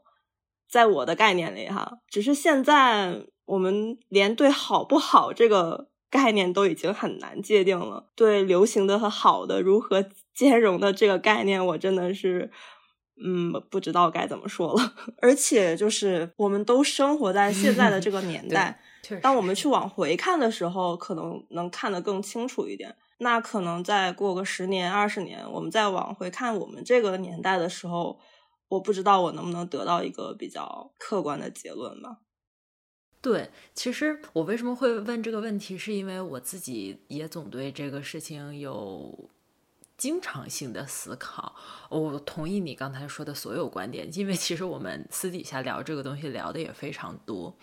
[0.70, 8.12] 在我的概念里，哈，只是现在我们连对好不好这个概念都已经很难界定了。
[8.16, 10.06] 对流行的和好的如何
[10.36, 12.52] 兼容的这个概念，我真的是。
[13.20, 14.94] 嗯，不知道该怎么说了。
[15.24, 18.80] 而且就是我们都生活在现在的这个年代，
[19.22, 22.96] 当我们去往回看的时候，可能能看得更清楚一点。
[23.20, 28.20] 那可能再过个十年、二十年，我们再往回看我们这个年代的时候，
[28.68, 32.18] 我不知道我能不能得到一个比较客观的结论吧。
[33.22, 39.30] 对，其实我为什么会问这个问题，是因为我自己也总对这个事情有。
[39.98, 41.56] 经常性的思考，
[41.90, 47.58] 我同意你刚才说的所有观点，因为其实我们私底下聊这个东西聊的也非常多，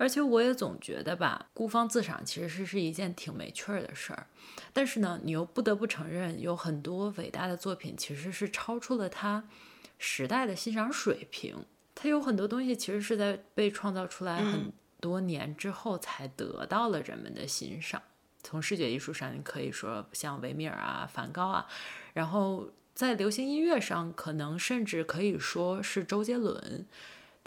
[0.00, 4.26] 而且我也总觉得吧，孤芳自赏其实是是一件挺没趣儿的事儿，
[4.72, 9.46] 但是呢，你又不得不承认，有很多伟大的作品其实是超出了他
[9.98, 18.00] 时代的欣赏水平，他有很多东西其实是在被创造出来很多年之后才得到了人们的欣赏。
[18.42, 21.66] 从视觉艺术上，你可以说像维米尔啊、梵高啊，
[22.14, 26.86] 然后在流行音乐上，可能甚至可以说是周杰伦。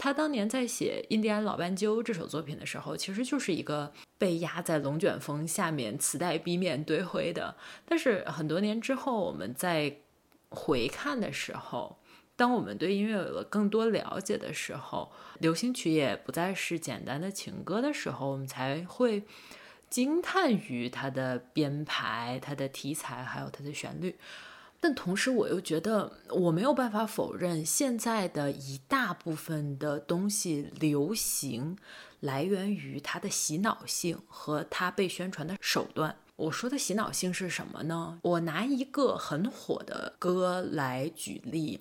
[0.04, 7.56] 他当年在写《印第安老斑鸠》这首作品的时候，其实就是一个被压在龙卷风下面，磁带 B 面堆灰的。
[7.86, 9.96] 但是很多年之后，我们在
[10.50, 11.96] 回看的时候，
[12.36, 19.22] 当我们对音乐有了更多了解的时候，流行曲也不再是简单的情歌的时候，我们才会。
[19.90, 24.16] 惊叹于它的编排、它的题材，还有它的旋律，
[24.84, 31.78] 但同时我又觉得我没有办法否认，现在的一大部分的东西流行
[32.20, 36.16] 来源于它的洗脑性和它被宣传的手段。
[36.36, 38.18] 我说的洗脑性是什么呢？
[38.20, 41.80] 我拿一个很火的歌来举例。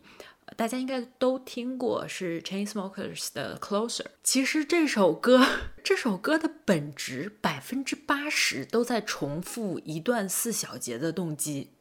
[0.55, 4.05] 大家应该都听过是 Chainsmokers 的 Closer。
[4.23, 5.45] 其实这首歌，
[5.83, 11.71] 这首歌的本质百分之八十都在重复一段四小节的动机。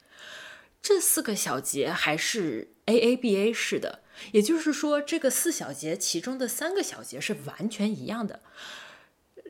[0.83, 4.01] 这四个小节还是 A A B A 式的，
[4.33, 8.41] 也就是说，这个四小节其中的三个小节是完全一样的。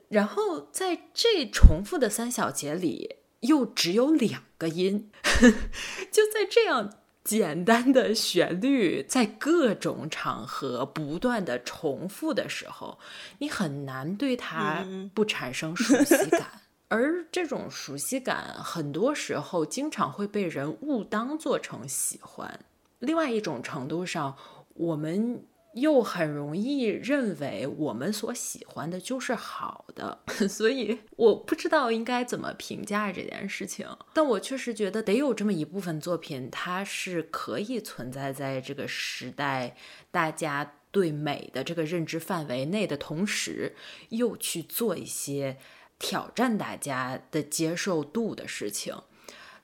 [0.09, 5.11] 然后在这重复的三小节里，又只有两个音，
[6.13, 6.99] 就在这样。
[7.25, 12.99] 简单的旋律在各种场合不断的重复的时候，
[13.39, 16.62] 你很难对它不产生熟悉感。
[16.93, 22.61] 而这种熟悉感，很多时候经常会被人误当做成喜欢。
[22.99, 24.37] 另外一种程度上，
[24.75, 25.45] 我们。
[25.75, 33.89] 又很容易认为我们所喜欢的就是好的， 所以我不知道应该怎么评价这件事情。
[34.13, 39.75] 但我确实觉得得有这么一部分作品，它是可以存在在这个时代
[40.11, 43.75] 大家对美的这个认知范围内的同时，
[44.11, 45.57] 又去做一些
[46.03, 48.95] 挑战大家的接受度的事情。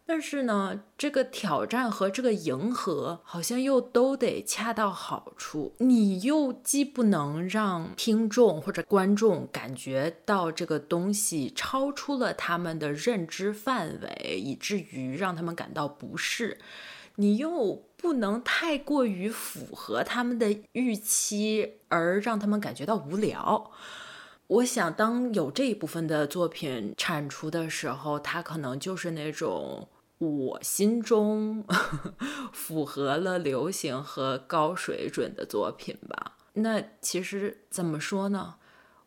[0.06, 5.74] 但是呢，这个挑战和这个迎合好像又都得恰到好处。
[5.80, 16.56] 你又既不能让听众或者观众感觉到这个东西超出了他们的认知范围，以至于让他们感到不适；
[17.16, 23.70] 你又不能太过于符合他们的预期，而让他们感觉到无聊。
[24.48, 29.88] 我想，当有这一部分的作品产出的时候，它可能就是那种。
[30.20, 31.64] 我心中
[32.52, 36.36] 符合了流行和高水准的作品吧？
[36.54, 38.56] 那其实怎么说呢？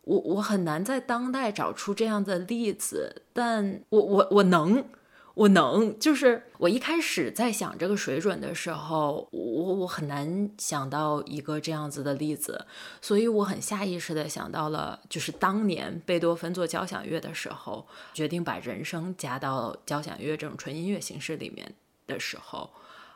[0.03, 4.85] 我我很难在当代找出这样的例子，但我我我能。
[5.33, 12.65] 我能，就是我一开始在想这个水准的时候，我我很难想到一个这样子的例子，
[13.01, 21.73] 所以我很下意识的想到了，就是当年贝多芬做交响乐的时候，决定把人声加到交响乐这种纯音乐形式里面
[22.07, 22.69] 的时候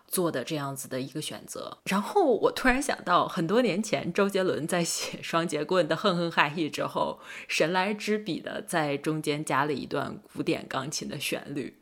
[0.07, 1.77] 做的这样子的一个选择。
[1.85, 11.77] 然后我突然想到，很多年前周杰伦在写 《双截棍》的哼哼哈嘿之后，神来之笔的在中间加了一段古典钢琴的旋律。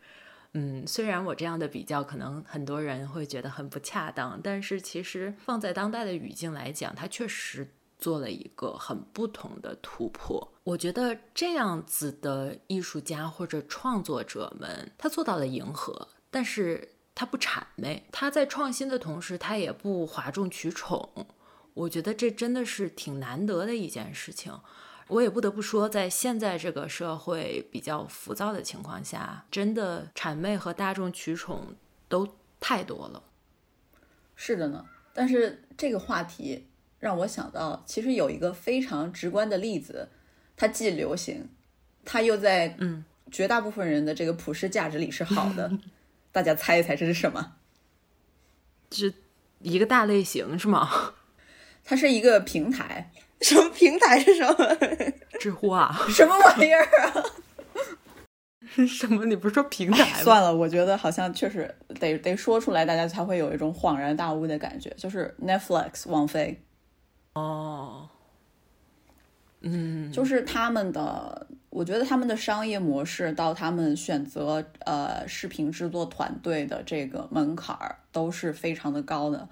[0.54, 10.54] 嗯，虽然我这样的比较可能很多人会觉得很不恰当，但是其实放在当代的语境来讲，它确实做了一个很不同的突破。
[10.64, 21.28] 我觉得这样子的艺术家或者创作者们，他做到了迎合，但是他不谄媚，他在创新的同时，他也不哗众取宠。
[21.74, 24.54] 我觉得这真的是挺难得的一件事情。
[25.14, 31.76] 我也不得不说，在现在这个社会比较浮躁的情况下，真的谄媚和大众取宠
[32.10, 33.22] 都太多了。
[34.36, 34.84] 是的呢，
[35.14, 36.66] 但是这个话题
[37.00, 40.10] 让我想到，其实有一个非常直观的例子，
[40.58, 41.48] 它既流行，
[42.04, 45.72] 它又在嗯绝大部分人的这个普世价值里是好的。
[46.34, 47.58] 大家猜一猜这是什么？
[48.90, 49.14] 是
[49.60, 51.14] 一个大类型是吗？
[51.86, 53.12] 它是一个平台，
[53.44, 54.78] 什么平台是什么？
[55.40, 55.94] 知乎啊？
[56.10, 57.24] 什么玩意儿啊？
[58.88, 59.26] 什么？
[59.26, 60.24] 你不是说平台？
[60.24, 64.90] 算了，我觉得好像确实得得说出来，大家才会有一种恍然大悟的感觉。
[64.98, 66.64] 就是 Netflix 王菲。
[67.34, 68.10] 哦。
[69.66, 79.48] 嗯，就是他们的，我觉得他们的商业模式到他们选择呃视频制作团队的这个门槛儿都是非常的高的。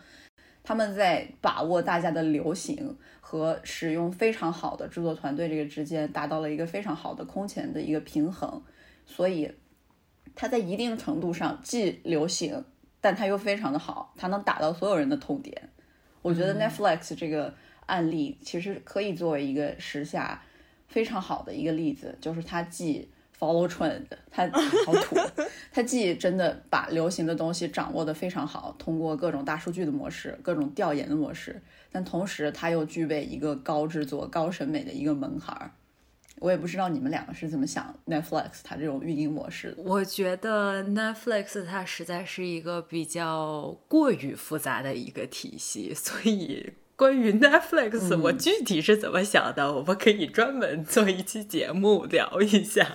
[0.64, 2.98] 他们在把握大家的流行
[3.32, 8.62] 和使用非常好的制作团队这个之间达到了一个非常好的空前的一个平衡，
[9.06, 9.50] 所以
[10.36, 12.66] 它在一定程度上既流行，
[13.00, 15.70] 但它又非常的好，它能打到所有人的痛点。
[16.22, 17.54] 我觉得 Netflix 这个。
[17.88, 20.42] 案例其实可以作为一个时下
[20.88, 23.12] 非常好的一个例子，就是它既
[23.42, 24.48] follow trend，他
[24.86, 25.18] 好土，
[25.72, 31.60] 他既真的把流行的东西掌握的非常好，通过各种大数据的模式、各种调研的模式，
[31.92, 35.72] 但同时他又具备一个高制作、高审美的一个门槛儿。
[36.38, 39.84] 我也不知道你们两个是怎么想 Netflix 它这种运营模式的。
[39.84, 46.74] 我觉得 Netflix 它实在是一个比较过于复杂的一个体系，所以。
[47.02, 49.74] 关于 Netflix，我具体是怎么想的？
[49.74, 52.88] 我们可以专门做一期节目聊一下。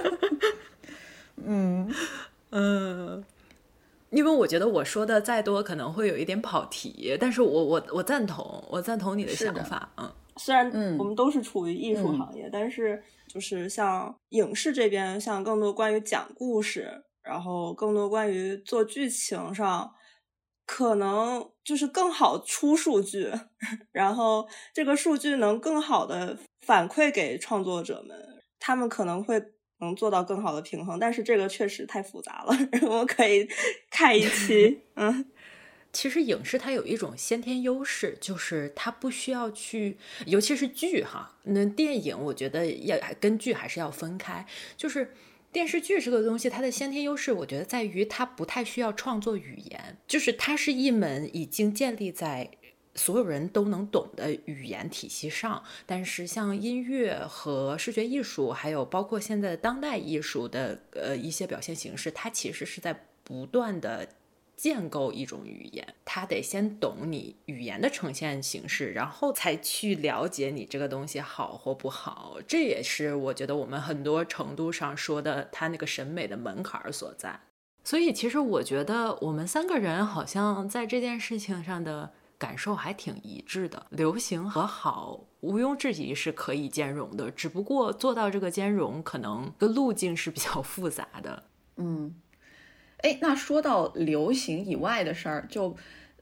[1.42, 1.90] 嗯
[2.50, 3.24] 嗯，
[4.10, 9.90] 因为我觉得我说的再多可能会有一点跑题，但是我我我赞同，我赞同你的想法。
[9.96, 16.92] 嗯，虽然我们都是处于艺术行业，但是就是像影视这边，像更多关于讲故事，
[17.22, 19.94] 然后更多关于做剧情上。
[20.66, 23.30] 可能就是更好出数据，
[23.92, 29.38] 然后这个数据能更好的反馈给创作者们，他们可能会
[29.80, 30.98] 能做到更好的平衡。
[30.98, 32.56] 但是这个确实太复杂了，
[32.88, 33.46] 我们可以
[33.90, 34.80] 看一期。
[34.96, 35.26] 嗯，
[35.92, 45.12] 其实影视它有一种先天优势，就是它不需要去，尤其是剧哈，那电影我觉得要跟剧还是要分开，就是。
[45.52, 52.50] 电视剧这个东西，它的先天优势，我觉得在于它不太需要创作语言，就是它是一门已经建立在
[52.94, 55.62] 所有人都能懂的语言体系上。
[55.86, 64.08] 但是像音乐和视觉艺术，还有包括现在的当代艺术的呃一些表现形式，它其实是在不断的。
[64.58, 72.38] 建构一种语言，他得先懂你语言的呈现形式，然后才去了解你这个东西好或不好。
[72.44, 77.38] 这也是我觉得我们很多程度上说的他那个审美的门槛所在。
[77.84, 83.86] 所以，其实我觉得我们三个人好像在这件事情上的感受还挺一致的。
[83.90, 91.44] 流行和好毋庸置疑是可以兼容的，只不过做到这个兼容，可能个路径是比较复杂的。
[91.76, 92.12] 嗯。
[92.98, 95.76] 哎，那说到流行以外的事儿，就，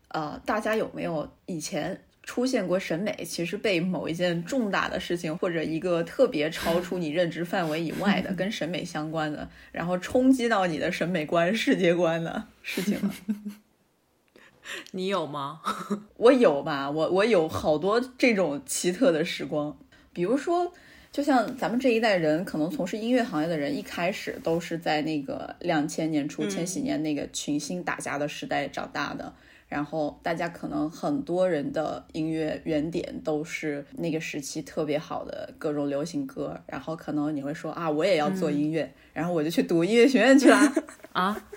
[0.09, 13.15] 呃，大家有没有以前出现过审美其实被某一件重大的事情或者一个特别超出你认知范围以外的 跟审美相关的，然后冲击到你的审美观、世界观的事情呢？
[14.93, 15.61] 你有吗？
[16.19, 19.79] 我有吧，我我有好多这种奇特的时光，
[20.13, 20.75] 比如说。
[21.17, 29.33] 就像咱们这一代人，可能从事音乐行业的人，一开始都是在那个两千年初、千禧年那个群星打架的时代长大的，
[29.67, 40.61] 然后大家可能很多人的音乐原点都是那个时期特别好的各种流行歌，然后可能你会说啊，我也要做音乐，然后我就去读音乐学院去了。
[41.13, 41.43] 啊。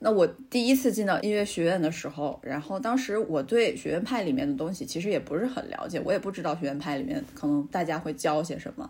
[0.00, 8.88] 那我第一次进到音乐学院的时候，然后当时我对学院派里面的东西其实也不是很了解，我也不知道学院派里面可能大家会教些什么。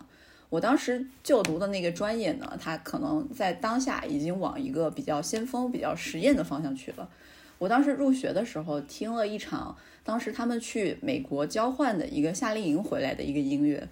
[0.49, 7.09] 我当时就读的那个专业呢，它可能在当下已经往一个比较先锋、比较实验的方向去了。
[7.57, 13.87] 我当时入学的时候听了一场，当时他们去美国交换的一个夏令营回来的一个音乐。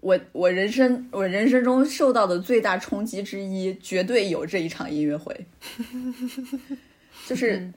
[0.00, 5.46] 我我人生我人生中受到的最大冲击之一，绝对有这一场音乐会，
[7.26, 7.72] 就是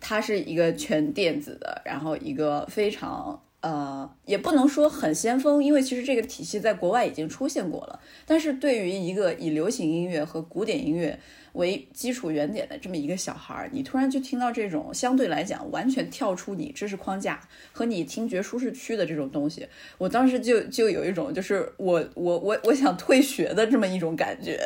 [0.00, 3.40] 它是一个全电子的，然后一个非常。
[3.60, 7.98] 呃，也不能说很先锋，因为其实这个体系在国外已经出现过了。
[8.26, 11.18] 但是对于一个以流行音乐和古典音乐
[11.54, 17.40] 为基础原点的这么一个小孩儿，你突然就听到这种相对来讲完全跳出你知识框架
[17.72, 19.66] 和你听觉舒适区的这种东西，
[19.98, 24.60] 我当时就就有一种就是我我我我想退学的这么一种感觉。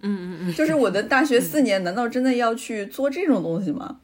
[0.00, 3.98] 嗯嗯嗯，就是我的大学四年难道真的要去做这种东西吗？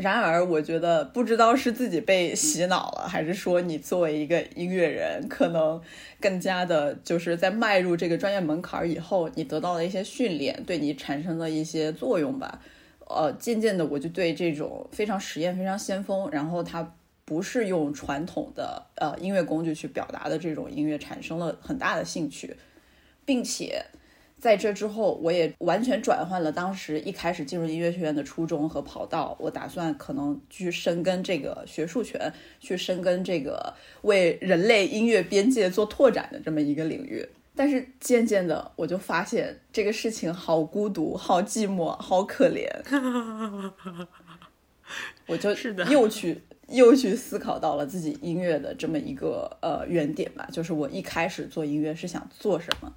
[0.00, 5.78] 然而，我觉得不知道是自己被洗脑了，还是说你作为一个音乐人，可能
[6.18, 12.62] 更加的，就是在迈入这个专业门槛以后，你得到了一些训练，对你产生了一些作用吧。
[13.08, 16.94] 呃，渐渐的，我就对这种非常实验、非常先锋，然后它
[17.26, 22.56] 不是用传统的呃音乐工具去表达的这种音乐产生了很大的兴趣，
[23.24, 23.84] 并且。
[24.40, 29.36] 在这之后，我也完全转换了当时一开始进入音乐学院的初衷和跑道。
[29.38, 37.28] 我打算可能去深耕这个学术权，去深耕这个为人类音乐边界做拓展的这么一个领域。
[37.54, 42.66] 但是渐渐的，我就发现这个事情好孤独、好寂寞、好可怜。
[45.26, 45.50] 我就
[45.90, 52.90] 又去又去思考到了自己音乐的这么一个呃原点吧，就是我一开始做音乐是想做什么。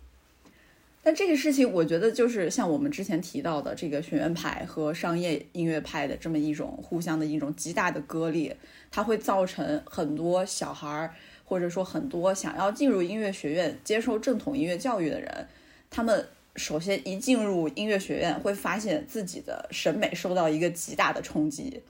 [1.06, 8.56] 但这个事情，我觉得就是像我们之前提到的这个学院派和商业音乐派的这么一种互相的一种极大的割裂，
[8.90, 11.14] 它会造成很多小孩儿，
[11.44, 15.46] 或者说很多想要进入音乐学院接受正统音乐教育的人，
[15.90, 16.26] 他们
[16.56, 21.82] 首先一进入音乐学院，会发现自己的审美受到一个极大的冲击。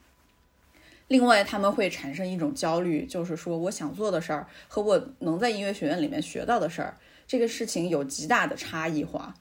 [1.08, 6.98] 另外，他们会产生一种焦虑，就是说我想做的事儿和我能在音乐学院里面学到的事儿。
[7.34, 9.34] 这个事情有极大的差异化。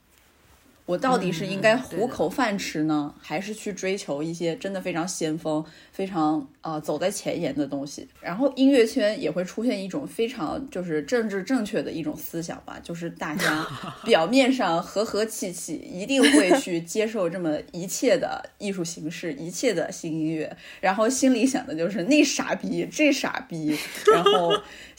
[0.85, 8.09] 我到底是应该糊口饭吃呢，还是去追求一些真的非常先锋、非常呃走在前沿的东西？
[8.20, 13.64] 然后音乐圈也会出现一种非常就是政治正确的一种思想吧，就是大家
[14.05, 23.78] 表面上和和气气，一定会去接受这么一切的艺术形式、一切的新音乐，然后心里想的就是那傻逼，这傻逼，
[24.12, 24.52] 然后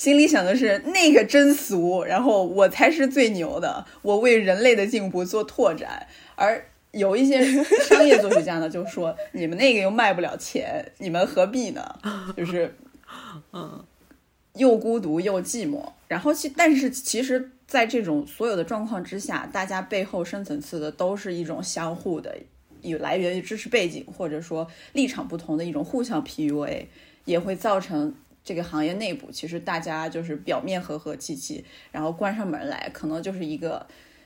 [0.03, 5.73] 心里想的是那个真俗，然后我才是最牛的，我为人类的进步做拓。
[5.73, 6.05] 展，
[6.35, 6.61] 而
[6.91, 7.41] 有一些
[7.85, 11.81] 商业作曲家呢，就说你们那个又卖不了钱，你们何必呢？
[12.35, 12.75] 就是，
[13.53, 13.81] 嗯，
[14.55, 15.81] 又孤独又寂寞。
[16.09, 22.35] 然后其但是其实，在这种所有的状况之下，大家背后深层次的都是一种相互的，
[22.81, 26.87] 有来源于知识背景或者说立场不同的一种互相 PUA，
[27.23, 28.13] 也会造成
[28.43, 33.85] 这个行业内部其实大家就是表面和和气气，然后关上门来可能就是一个。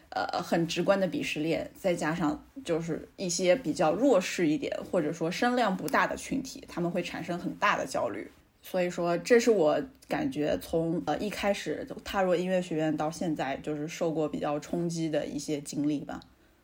[0.10, 8.31] 呃，很直观的鄙视链，再加上就是一些比较弱势一点，或者说声量不大的群体，他们会产生很大的焦虑。
[8.61, 16.22] 所以说，这是我感觉从呃一开始踏入音乐学院到现在，就是受过比较冲击的一些经历吧。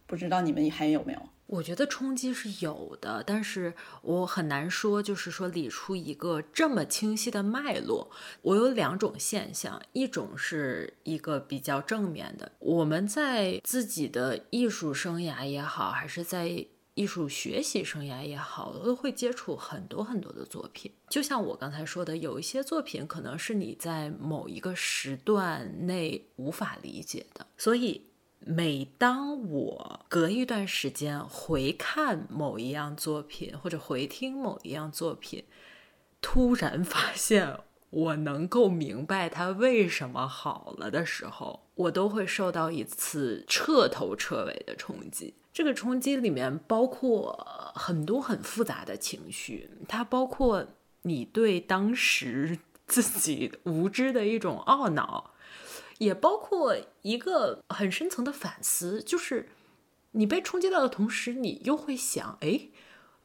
[0.07, 1.19] 不知道你们还有没有？
[1.45, 8.10] 我觉得冲击是有的，但是我很难说，就是说理出一个这么清晰的脉络。
[8.41, 16.65] 我有两种现象，一种是一个比较正面的，我们在自己的艺术生涯也好，还是在
[16.95, 20.91] 艺术学习生涯也好，都会接触很多很多的作品。
[21.10, 28.02] 就像我刚才说的，有一些作品可能是你在某一个时段内无法理解的，所以。
[28.45, 35.45] 每当我隔一段时间回看某一样作品，或者回听某一样作品，
[36.22, 37.57] 突然发现
[37.90, 45.36] 我能够明白它为什么好了的时候，我都会受到一次彻头彻尾的冲击。
[45.53, 50.65] 这个冲击里面包括很多很复杂的情绪，它包括
[51.03, 55.32] 你对当时自己无知的一种懊恼。
[55.98, 59.49] 也包括一个很深层的反思，就是
[60.11, 62.70] 你被冲击到的同时，你又会想：哎，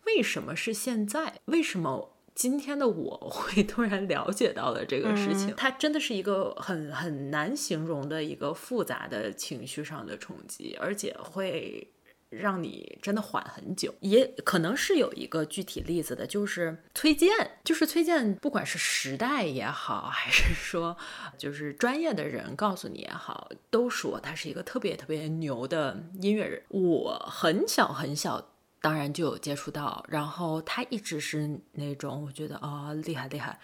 [0.06, 1.40] 为什么是现在？
[1.46, 5.54] 为什么今天的我 会突然了解到了这个事情？
[5.56, 11.92] 它真的是一个很很难形容的一个复杂的情绪上的冲击，而且会。
[12.30, 17.30] 让你真的缓很久，也可能是有一个具体例子的，就是崔健，
[17.64, 20.96] 就是崔健，不管是时代也好，还是说
[21.36, 26.62] 就是专业的人告诉你也好，都说他是一个特别特别牛的音乐人。
[26.68, 28.50] 我很小很小，
[28.80, 33.58] 当然就有接触到，然后他一直是那种我觉得啊厉害厉害。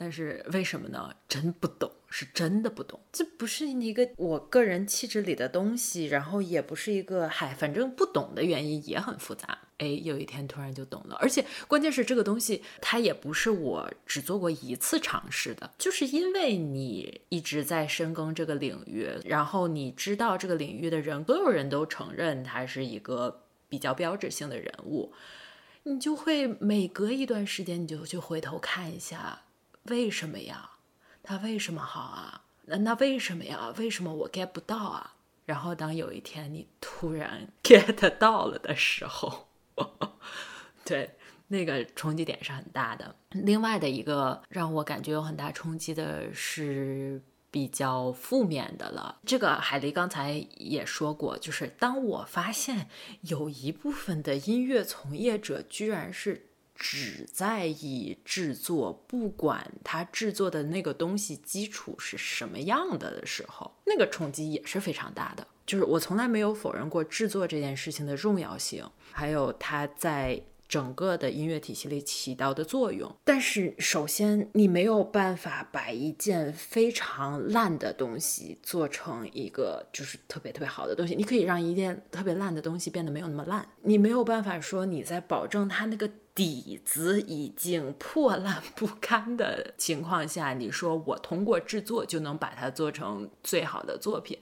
[0.00, 1.14] 但是为什么呢？
[1.28, 2.98] 真不懂，是真的不懂。
[3.12, 9.58] 这不是一个我个人气质里的东西，然后也不是一个嗨，反正不懂的原因也很复杂。
[9.76, 25.12] 哎，有一天突然就懂了，而且关键是这个东西它也不是我只做过一次尝试的，就是因为你一直在深耕这个领域，然后你知道这个领域的人，所有人都承认他是一个比较标志性的人物，
[25.82, 29.42] 你就会每隔一段时间你就去回头看一下。
[29.84, 30.70] 为什么呀？
[31.22, 32.42] 他为什么好啊？
[32.66, 33.72] 那那为什么呀？
[33.78, 35.14] 为什么我 get 不到啊？
[35.44, 39.48] 然后当有一天你突然 get 到了的时候，
[40.84, 41.16] 对，
[41.48, 43.16] 那个冲击点是很大的。
[43.30, 47.20] 另外的一个让我感觉有很大冲击的是
[47.50, 49.18] 比较负面的了。
[49.26, 52.88] 这个海狸刚才也说过，就是当我发现
[53.22, 56.49] 有一部分的音乐从业者居然是
[56.80, 65.46] 只在意制作，不管他制作的那个东西基础是什么样的的时候，那个冲击也是非常大的。
[65.66, 70.42] 就是我从来没有否认过制作这件事情的重要性，还有它在。
[70.70, 81.16] 整个的音乐体系里起到的作用，但是首先你没有办法把一件非常烂的东西做成一个就是特别特别好的东西。
[81.16, 86.08] 你可以让一件特别烂的东西变得没有那么烂，你没有办法说你在保证它那个
[86.40, 94.38] 底子已经破烂 不堪的情况下，你说我通过制作就能把它做成最好的作品。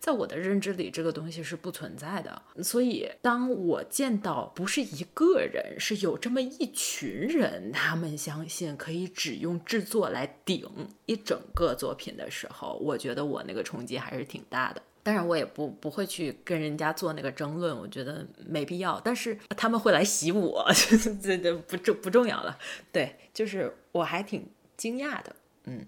[0.00, 2.40] 在我的认知里，这个东西是不存在的。
[2.62, 10.66] 所以，当我见到不是一个人，是有这么一群人，他们相信可以只用制作来顶
[11.04, 14.80] 一整个作品的时候，我觉得我那个冲击还是挺大的。
[15.04, 18.98] 当然，我也不不会去跟人家做那个争论，我觉得没必要。
[19.04, 20.66] 但是他们会来洗我，
[21.22, 22.58] 这这不重不重要了。
[22.90, 25.36] 对，就是我还挺惊讶的。
[25.66, 25.86] 嗯，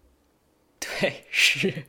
[0.80, 1.84] 对，是。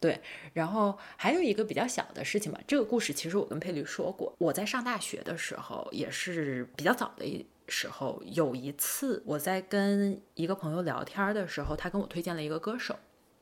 [0.00, 0.20] 对，
[0.52, 2.60] 然后还有一个比较小的事情吧。
[2.68, 4.32] 这个故事其实我跟佩律说过。
[4.38, 12.96] 我在上大学的时候，也是比较早的一时候，有一次我在跟一个朋友聊天的时候，他跟我推荐了一个歌手，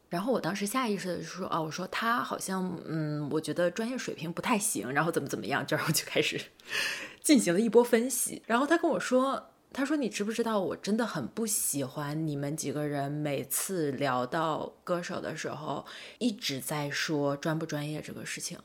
[0.08, 6.40] 然后我当时下意识的就说：“哦，我说他好像，嗯，我觉得专业水平不太行，然后怎么怎么样。”然后就开始
[7.22, 8.42] 进行了一波分析。
[8.46, 9.50] 然后他跟我说。
[9.72, 15.84] 他说：“你知不知道，我真的很不喜欢你们几个人每次聊到歌手的时候，
[16.16, 18.58] 一直在说专不专业这个事情。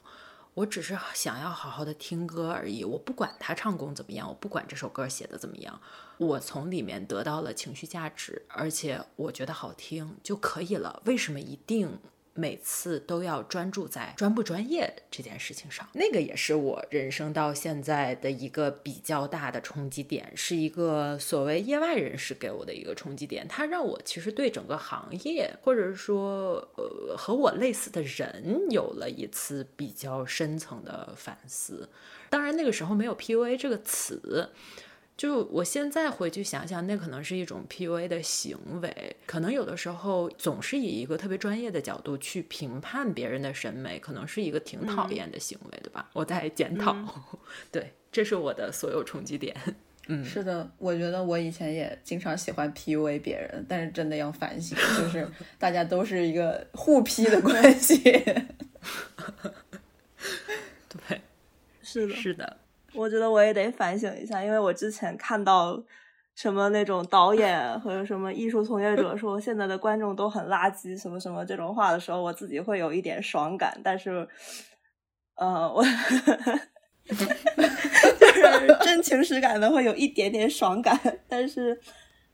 [0.54, 5.82] 我只是想要好好的听歌而已，我不管他唱功怎么样，我不管这首歌写的怎么样，
[6.22, 11.02] 我从里面得到了情绪价值，而且我觉得好听就可以了。
[11.06, 12.00] 为什么一定？”
[12.34, 23.46] 每次都要专注在专不专业这件事情上，那个也是我人生到现在的一个比较大的冲击点，是一个所谓业外人士给我的一个冲击点。
[23.50, 31.90] 它让我其实对整个行业，或者说呃和我类似的人，有了一次比较深层的反思。
[32.30, 34.50] 当然那个时候没有 PUA 这个词。
[35.22, 46.10] 就我现在回去想想，那可能是一种 PUA 的行为，可能有的时候总是以一个特别专业的角度去评判别人的审美，可能是一个挺讨厌的行为，对吧？
[46.14, 46.96] 我在检讨，
[47.72, 49.56] 对，这是我的所有冲击点。
[50.08, 55.30] 嗯，是的，我觉得我以前也经常喜欢 PUA 别人，但是真的要反省，就是
[55.60, 58.02] 大家都是一个互批的关系。
[61.08, 61.22] 对，
[61.84, 62.58] 是的，是的。
[62.94, 65.82] 我觉得我也得反省一下，因为我之前看到
[66.36, 73.80] 什么那种导演和什么艺术从业者说现在的观众都很垃圾，什么什么这种话的时候，我自己会有一点爽感。
[73.84, 74.28] 但是，
[75.36, 75.84] 呃，我
[77.08, 81.80] 就是真情实感的会有一点点爽感，但是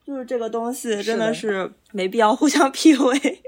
[0.06, 3.40] 就是这个东西真的是没必要互相 PUA。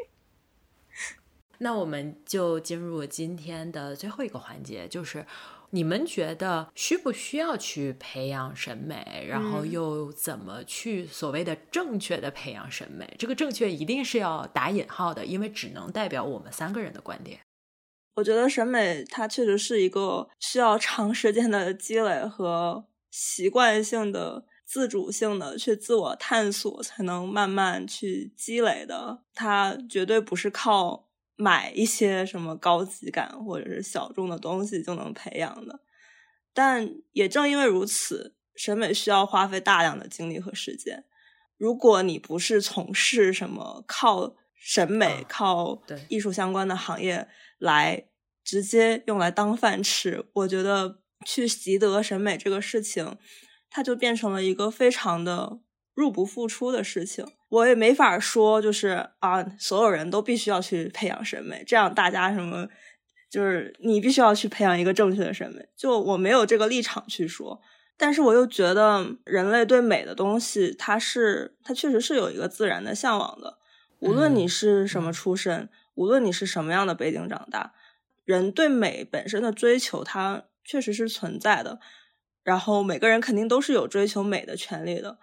[1.60, 5.26] 那我们就进入今天的最后一个环节，就是。
[5.72, 9.26] 你们觉得需不需要去培养审美？
[9.28, 13.16] 然后又怎么去所谓的正确的培养审美？
[13.18, 17.40] 这个正确一定是要打引号的，因为只能代表我们三个人的观点。
[18.16, 31.09] 我觉得审美它确实是一个需要长时间的积累和习惯性的自主性的去自我探索才能慢慢去积累的，它绝对不是靠。
[31.42, 35.80] 买一些什么高级感或者是小众的东西就能培养的，
[36.54, 41.06] 但也正因为如此，审美需要花费大量的精力和时间。
[41.56, 48.10] 如果你不是从事什么靠审美、靠艺术相关的行业来
[48.44, 53.18] 直接用来当饭吃，我觉得去习得审美这个事情，
[53.70, 55.62] 它就变成了一个非常的
[55.94, 57.26] 入不敷出的事情。
[57.50, 62.68] 我也没法说，就是啊，所有人都必须要去培养审美，这样大家什么，
[63.30, 65.68] 就是你必须要去培养一个正确的审美。
[65.76, 67.60] 就我没有这个立场去说，
[67.98, 73.58] 但是我又觉得人类对美的东西，它是它确实是有一个自然的向往的。
[74.00, 77.74] 无论你是什么出身，无论你是什么样的背景长大，
[78.26, 81.80] 人对美本身的追求，它确实是存在的。
[82.44, 85.18] 然后每个人肯定都是有追求美的权利的。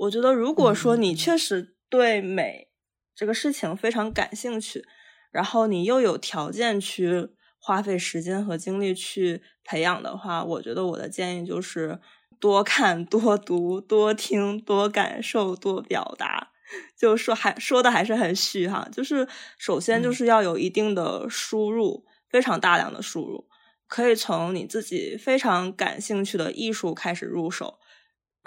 [0.00, 2.68] 我觉得，如果说你确实对美
[3.14, 4.84] 这个事情非常感兴趣，
[5.32, 12.00] 然后你又有条件去花费时间和精力去培养的话，我觉得我的建议就是
[12.38, 16.52] 多看、多读、多听、多感受、多表达。
[16.96, 19.26] 就说还说的还是很虚哈，就是
[19.56, 23.48] 首先就是要有一定的输入，非常大量的输入，
[23.86, 27.78] 可以从你自己非常感兴趣的艺术开始入手，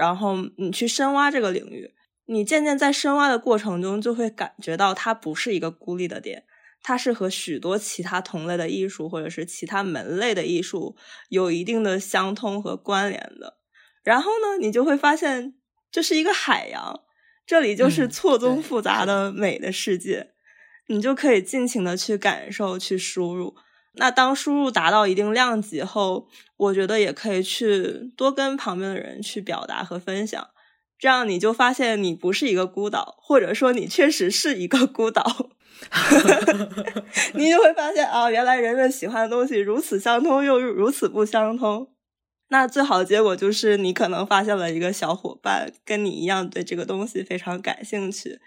[0.01, 1.93] 然后你去深挖这个领域，
[2.25, 6.45] 你渐渐在深挖的过程中就会感觉到它不是一个孤立的点。
[6.81, 10.95] 它是和许多其他同类的艺术，或者是其他门类的艺术
[11.29, 13.59] 有一定的相通和关联的。
[14.03, 15.53] 然后呢，你就会发现
[15.91, 17.01] 这是一个海洋，
[17.45, 20.31] 这里就是错综复杂的美的世界，
[20.87, 23.53] 你就可以尽情的去感受、去输入。
[23.93, 26.27] 那当输入达到一定量级后，
[26.57, 30.49] 我觉得也可以去多跟旁边的人去表达和分享，
[30.97, 35.49] 这样你就发现你不是一个孤岛，或者说你确实是一个孤岛。
[37.34, 41.88] 你就会发现啊，原来人们喜欢的东西如此相通，又如此不相通。
[42.49, 48.39] 那最好的结果就是，你可能发现了一个小伙伴，跟你一样对这个东西非常感兴趣，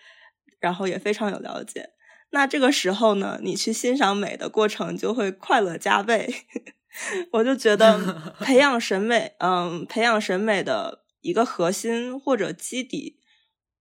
[0.61, 1.91] 然后也非常有了解。
[2.35, 6.35] 那这个时候呢，你去欣赏美的过程就会快乐加倍。
[7.33, 13.19] 我就觉得， 培养审美，嗯，培养审美的一个核心或者基底，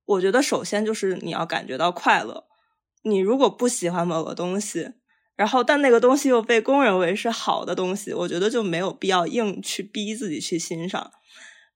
[0.05, 2.45] 我觉得首先就是你要感觉到快乐。
[3.01, 4.91] 你如果不喜欢某个东西，
[5.35, 11.11] 然后但那个东西又被公认为是好的东西，我觉得就没有必要硬去逼自己去欣赏。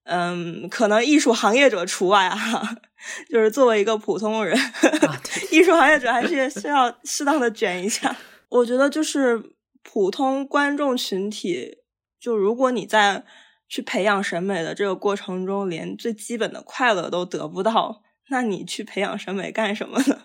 [0.09, 2.77] 嗯，可能艺术行业者除外啊，
[3.29, 4.57] 就是作为一个普通人，
[5.51, 8.15] 艺术行业者还是需要适当的卷一下。
[8.49, 9.51] 我觉得就是
[9.84, 11.79] 普通观众群体，
[12.19, 13.25] 就如果你在
[13.67, 20.21] 去培养审美的这个过程中，连最基本的快乐都得不到，那你去培养审美干什么呢？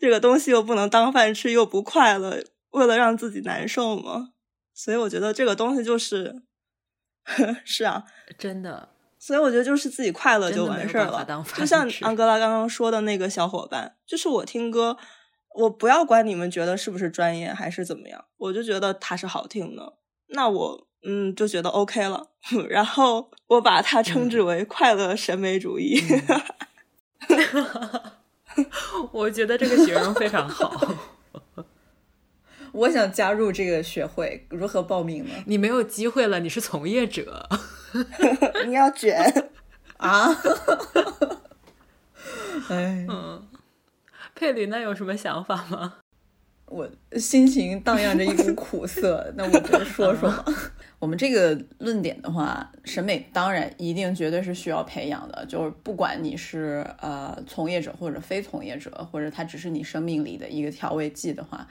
[0.00, 4.28] 这个东西又不能当饭吃，又不快乐，为了让自己难受吗？
[4.72, 6.42] 所以我觉得这个东西就是，
[7.64, 8.04] 是啊，
[8.38, 8.90] 真的。
[9.26, 11.44] 所以我觉得就是自己快乐就完事儿了。
[11.56, 14.96] 就像安哥拉刚刚说的那个小伙伴，就是我听歌，
[15.56, 19.94] 我不要管你们觉得是不是专业还是怎么样，我就觉得它是好听的，
[20.28, 22.28] 那我嗯就觉得 OK 了。
[22.70, 26.00] 然后我把它称之为快乐审美主义。
[29.10, 30.70] 我觉得这个形容非常好。
[32.76, 35.30] 我想加入这个学会，如何报名呢？
[35.46, 37.48] 你没有机会了，你是从业者，
[38.68, 39.16] 你要卷
[39.96, 40.28] 啊！
[42.68, 43.42] 哎，嗯，
[44.34, 45.94] 佩里，那有什么想法吗？
[46.66, 46.86] 我
[47.16, 50.44] 心情荡漾着一股苦涩，那我就说说吧。
[50.98, 61.66] 我们这个论点的话，审美当然一定绝对是需要培养的，就是不管你是呃从业者或者非从业者，或者它只是你生命里的一个调味剂的话，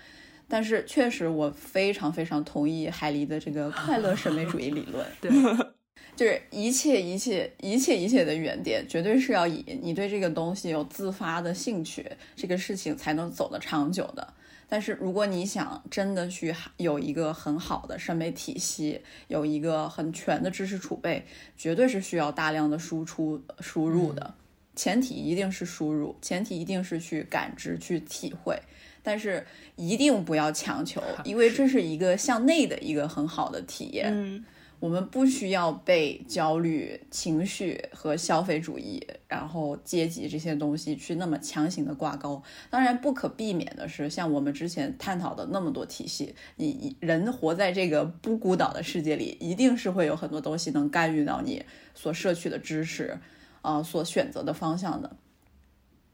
[0.47, 5.31] 但是确实我非常非常同意海狸的这个快乐审美主义理论， 对，
[6.15, 12.05] 就是一切一切一切一切的原点，绝对是要以你对这个东西有自发的兴趣，
[12.35, 14.34] 这个事情才能走得长久的。
[14.67, 21.23] 但是，如果你想真的去有一个很好的审美体系，有一个很全的知识储备，
[21.55, 24.34] 绝对是需要大量的输出输入的。
[24.76, 28.59] 前提一定是输入，前提一定是去感知、去体会，
[29.06, 29.45] 但是
[29.76, 34.44] 一定不要强求，因为这是一个向内的一个很好的体验。
[34.82, 42.44] 我们不需要被焦虑情绪和消费主义，然后阶级这些东西去那么强行的挂钩。
[42.69, 51.64] 当然，不可避免的是，像我们之前探讨的那么多体系，你人活在这个不孤岛的世界里，一定是会有很多东西能干预到你
[51.95, 53.18] 所摄取的知识，
[53.61, 55.15] 啊，所选择的方向的。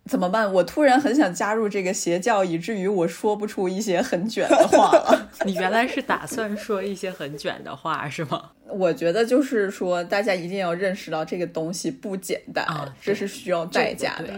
[0.06, 0.52] 怎么办？
[0.52, 5.30] 我突然很想加入这个邪教，以至于我说不出一些很卷的话了。
[5.46, 8.52] 你原来是打算说一些很卷的话是吗？
[8.68, 12.66] 我觉得就是说，大家一定要认识到这个东西不简单，
[13.02, 14.34] 这是需要代价的。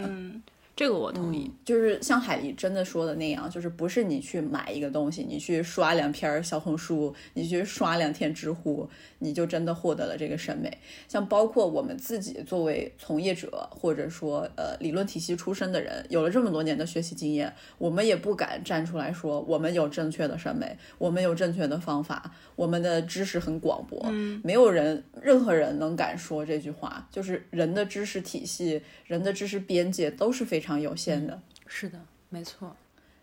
[0.76, 8.88] 这个我同意，就是像海狸真的说的那样，就是不是你去买一个东西，你去刷两篇小红书，你去刷两天知乎，
[9.20, 10.76] 你就真的获得了这个审美。
[11.06, 24.00] 像包括我们自己作为从业者，或者说呃理论体系出身的人，有了这么多年的学习经验，我们也不敢站出来说我们有正确的审美，我们有正确的方法，我们的知识很广博。
[24.10, 27.08] 嗯，没有人，任何人能敢说这句话。
[27.12, 30.63] 就是人的知识体系，人的知识边界都是非常。
[30.64, 32.00] 非常有限的，是的，
[32.30, 32.74] 没错。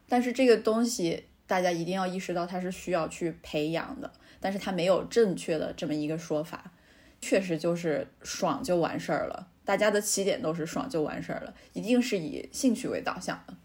[0.07, 4.11] 但是这个东西，大家一定要意识到，它是需要去培养的。
[4.39, 6.71] 但是它没有正确的这么一个说法，
[7.19, 9.47] 确实就是爽就完事儿了。
[9.65, 13.55] 大家的起点都是爽就完事儿了，一定是以兴趣为导向的。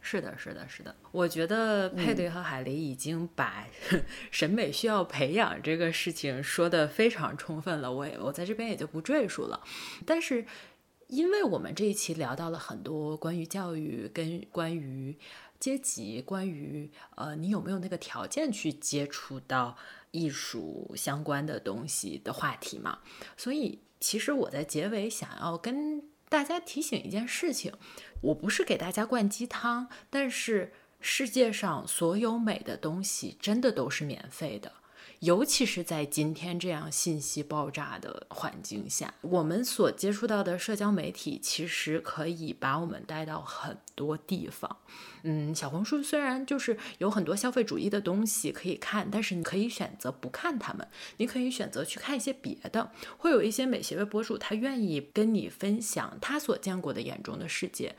[0.00, 0.94] 是的，是的，是的。
[1.10, 3.66] 我觉得佩对和海狸已经把
[4.30, 9.64] 审美需要培养这个事情说的非常充分了，我也我在这边也就不赘述了。
[10.04, 10.46] 但是，
[11.08, 15.16] 因为我们这一期聊到了很多关于教育跟关于
[15.60, 19.76] 阶级、关于呃你有没有那个条件去接触到
[20.10, 22.98] 艺术相关的东西的话题嘛，
[23.36, 27.72] 所以其实我在结尾想要跟大家提醒一件事情。
[28.22, 34.72] 我不是给大家灌鸡汤，但是世界上所有美的东西真的都是免费的。
[35.26, 44.76] 尤其是在今天这样信息爆炸的环境下，我们所接触到的社交媒体其实可以把我们带到很多地方。
[45.24, 50.86] 嗯，小红书虽然就是有很多消费主义的东西可以看，但是你可以选择不看它们，
[51.16, 52.92] 你可以选择去看一些别的。
[53.18, 57.96] 会有一些美协的博主，他愿意跟你分享他所见过的眼中的世界。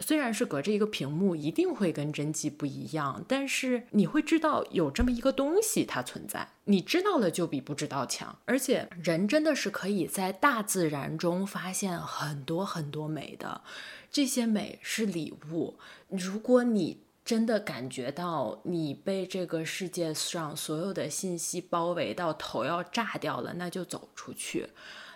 [0.00, 6.48] 虽然是隔着一个屏幕，一定会跟真迹不一样，但是你会知道有这么一个东西它存在。
[6.64, 8.38] 你知道了就比不知道强。
[8.44, 13.62] 而且人真的是可以在大自然中发现很多很多美的，
[14.10, 15.78] 这些美是礼物。
[16.08, 24.68] 如果你真的感觉到你被这个世界上所有的信息包围到头要炸掉了，那就走出去。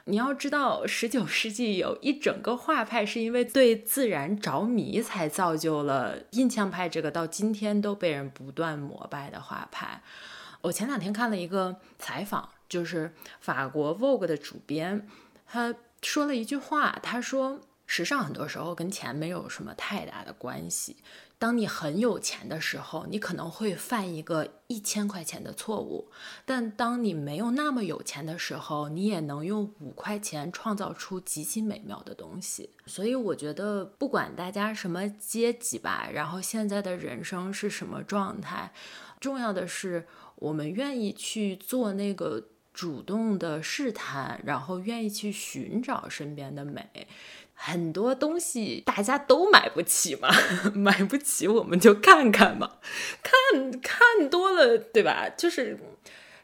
[0.06, 10.02] 你要知道，十九世纪有一整个画派是因为对自然着迷，才造就了印象派这个到今天都被人不断膜拜的画派。
[10.62, 15.06] 我前两天看了一个采访，就是法国 Vogue 的主编，
[15.46, 20.96] 他说了一句话，他说：“时尚很多时候跟钱没有什么太大的关系。”
[21.42, 26.08] 当你很有钱的时候，你可能会犯一个一千块钱的错误；
[26.44, 32.70] 但当你没有那么有钱的时候，你也能用五块钱创造出极其美妙的东西。
[32.86, 38.72] 所以我觉得，不管大家什么阶级吧，然后现在的人生是什么状态，
[39.18, 40.06] 重要的是
[40.36, 47.06] 我们愿意去做那个主动的试探，然后愿意去寻找身边的美。
[47.54, 50.28] 很多东西大家都买不起嘛，
[50.74, 52.78] 买不起我们就看看嘛，
[53.22, 55.28] 看看多了，对吧？
[55.28, 55.78] 就是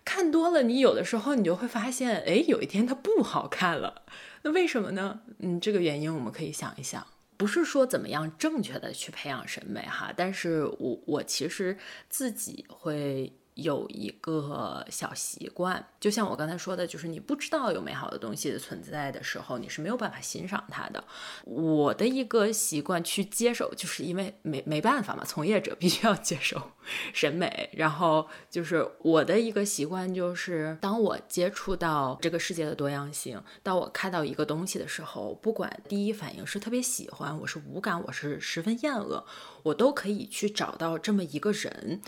[0.04, 4.02] 看多了，你有的时候你就会发现，哎，有一天它不好看了，
[4.42, 5.20] 那为什么呢？
[5.40, 7.04] 嗯，这个原因我们可以想一想，
[7.36, 11.76] 不是说怎么样正确的去培养审美哈，但是我我其实
[12.08, 13.32] 自己会。
[13.58, 21.02] 有一个小习惯，就像我刚才说的，就是你不知道有美好的东西的存在的时候，你是没有办法欣赏它的。
[21.44, 26.70] 我的一个习惯去接受，就是因为没没办法嘛，从业者必须要接受
[27.12, 27.68] 审美。
[27.72, 39.24] 然后就是我的一个习惯，就是当我接触到这个世界的多样性，当我看到一个东西的时候，不管第一反应是特别喜欢，我是无感，我是十分厌恶，
[39.64, 42.00] 我都可以去找到这么一个人。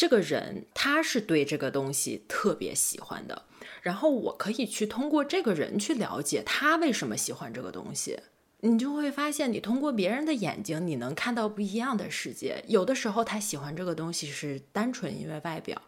[0.00, 3.42] 这个人他是对这个东西特别喜欢的，
[3.82, 8.18] 然后我可以去通过这个人去了解他为什么喜欢这个东西。
[8.60, 12.64] 你就会发现，你通过别人的眼睛，你能看到不一样的世界。
[12.66, 15.82] 有的时候他喜欢这个东西是单纯因为外表，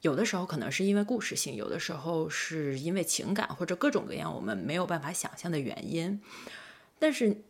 [0.00, 6.18] 有的时候可能是因为故事性，有的时候是因为情感或者各种各样我们没有办法想象的原因。
[6.98, 7.42] 但是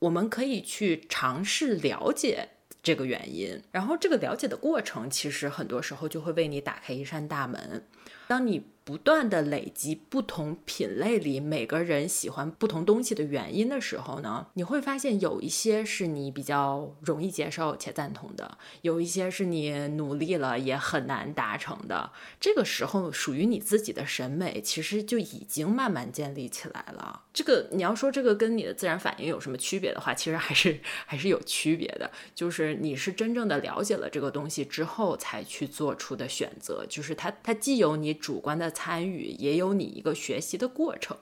[0.00, 2.48] 我们可以去尝试了解。
[2.82, 7.86] 这个原因，然后这个了解的过程，其实很多时候就会为你打开一扇大门。
[8.26, 22.10] 当你不断的累积不同品类里每个人喜欢不同东西的原因的时候呢，你会发现有一些是你比较容易接受且赞同的，有一些是你努力了也很难达成的。
[22.40, 27.22] 这个时候属于你自己的审美其实就已经慢慢建立起来了。
[27.32, 32.10] 这个你要说这个跟你的自然反应有什么区别的话，其实还是还是有区别的。
[32.34, 38.71] 就是你是真正的了解了这个东西之后才去做出的选择，就是它它既有你主观的。
[38.72, 41.16] 参与也有你一个学习的过程，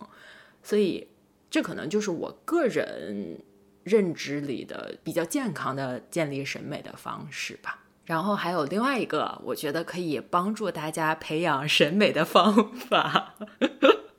[0.63, 1.09] 所以
[1.51, 3.43] 这可能就是我个人
[3.85, 7.85] 认知里的比较健康的建立审美的方式吧。
[8.05, 13.37] 然后还有另外一个，我觉得可以帮助大家培养审美的方法，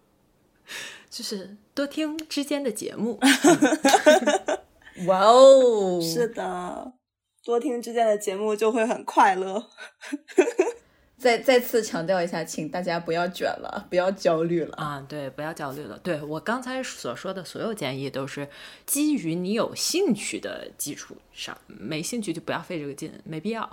[1.10, 3.20] 就是多听之间的节目。
[5.08, 6.94] 哇哦，是的，
[7.44, 9.68] 多听之间的节目就会很快乐。
[11.22, 15.06] 再再次强调一下，请大家不要卷了，不要焦虑了啊！
[15.08, 16.00] 对，不要焦虑了。
[16.02, 18.48] 对我刚才所说的所有建议，都是
[18.88, 23.70] 基于你有兴趣的基础上，没兴趣就不要费这个劲，没必要。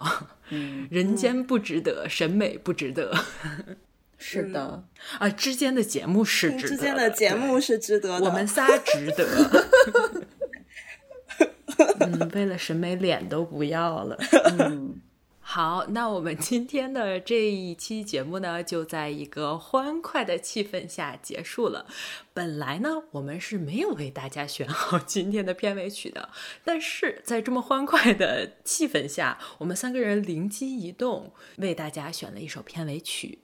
[0.51, 3.17] 嗯， 人间不值得，审美不值得。
[4.21, 4.85] 是的
[5.19, 9.65] 啊，之间的节目是值得，之间的节目是值得的，我们仨值得。
[12.01, 14.19] 嗯，为了审美，脸都不要了。
[14.59, 15.01] 嗯，
[15.51, 21.87] 好，那我们今天的这一期节目呢，就在一个欢快的气氛下结束了。
[22.35, 26.29] 本来呢，我们是没有为大家选好 今天的片尾曲的，
[26.63, 33.39] 但是在这么欢快的气氛下，我们三个人灵机一动，为大家选了一首片尾曲。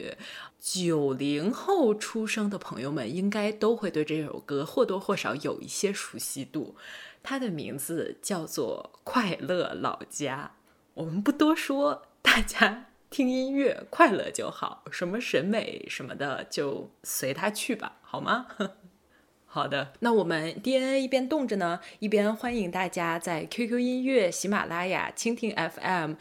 [0.61, 6.77] 九零后出生的朋友们应该都会对这首歌或多或少有一些熟悉度，
[7.23, 10.53] 它的名字叫做《快乐老家》。
[10.95, 18.47] 我们不多说，大家听音乐快乐就好，什么审美什么的就随他去吧，好吗？
[19.45, 26.15] 好的，那我们 DNA 一边动着呢，一边欢迎大家在 QQ 音乐、喜马拉雅、蜻蜓 FM、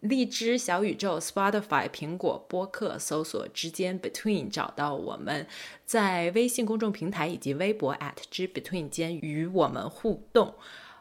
[0.00, 5.46] 荔枝、小宇宙、Spotify、苹果播客搜索“之间 Between” 找到我们，
[5.84, 10.54] 在微信公众平台以及微博 at 之 Between 间与我们互动。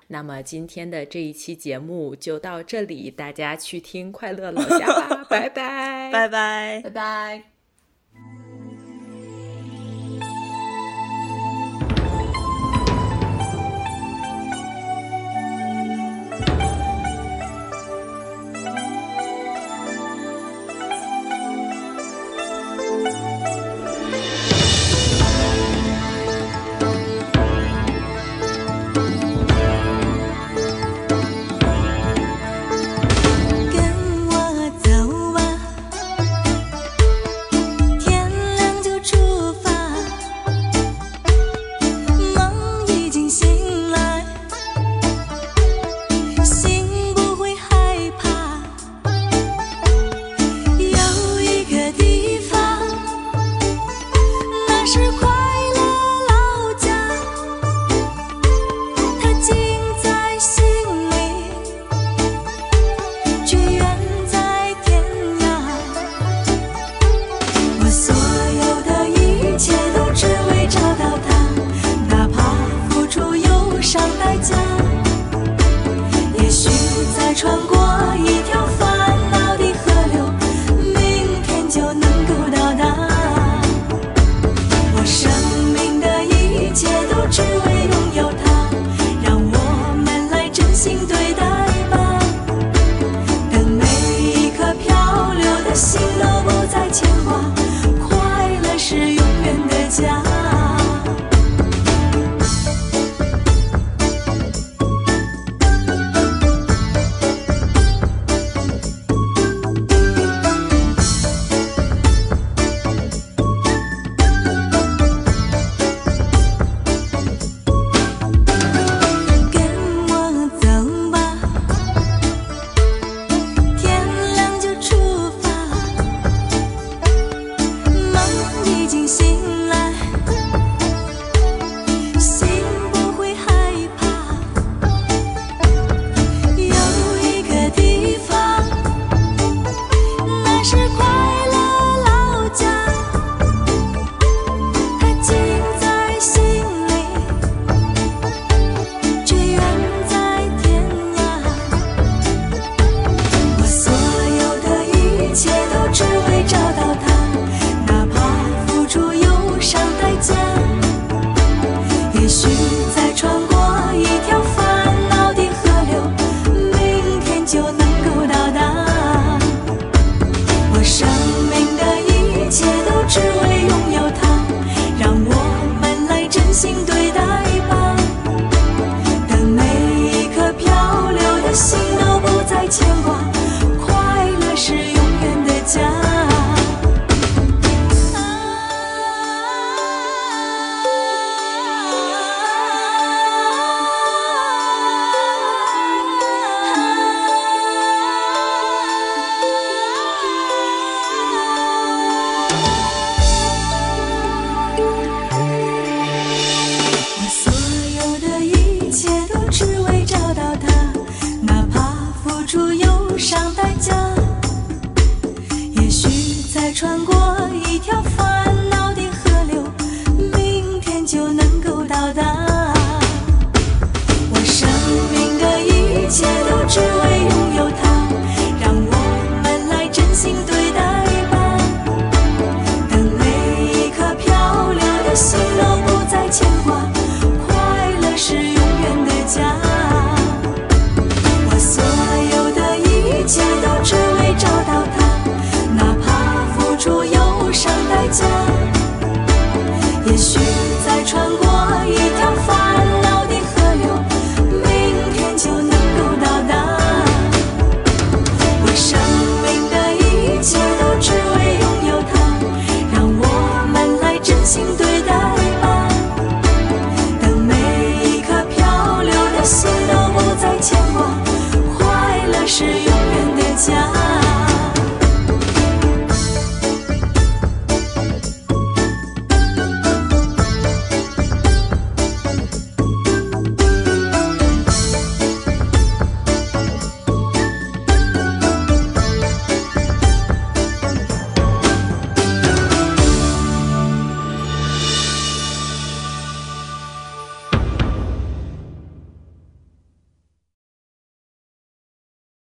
[0.07, 6.81] 那么今天的这一期节目就到这里，大家去听《快乐老家》吧， 拜拜，拜拜。
[6.83, 7.56] 拜拜。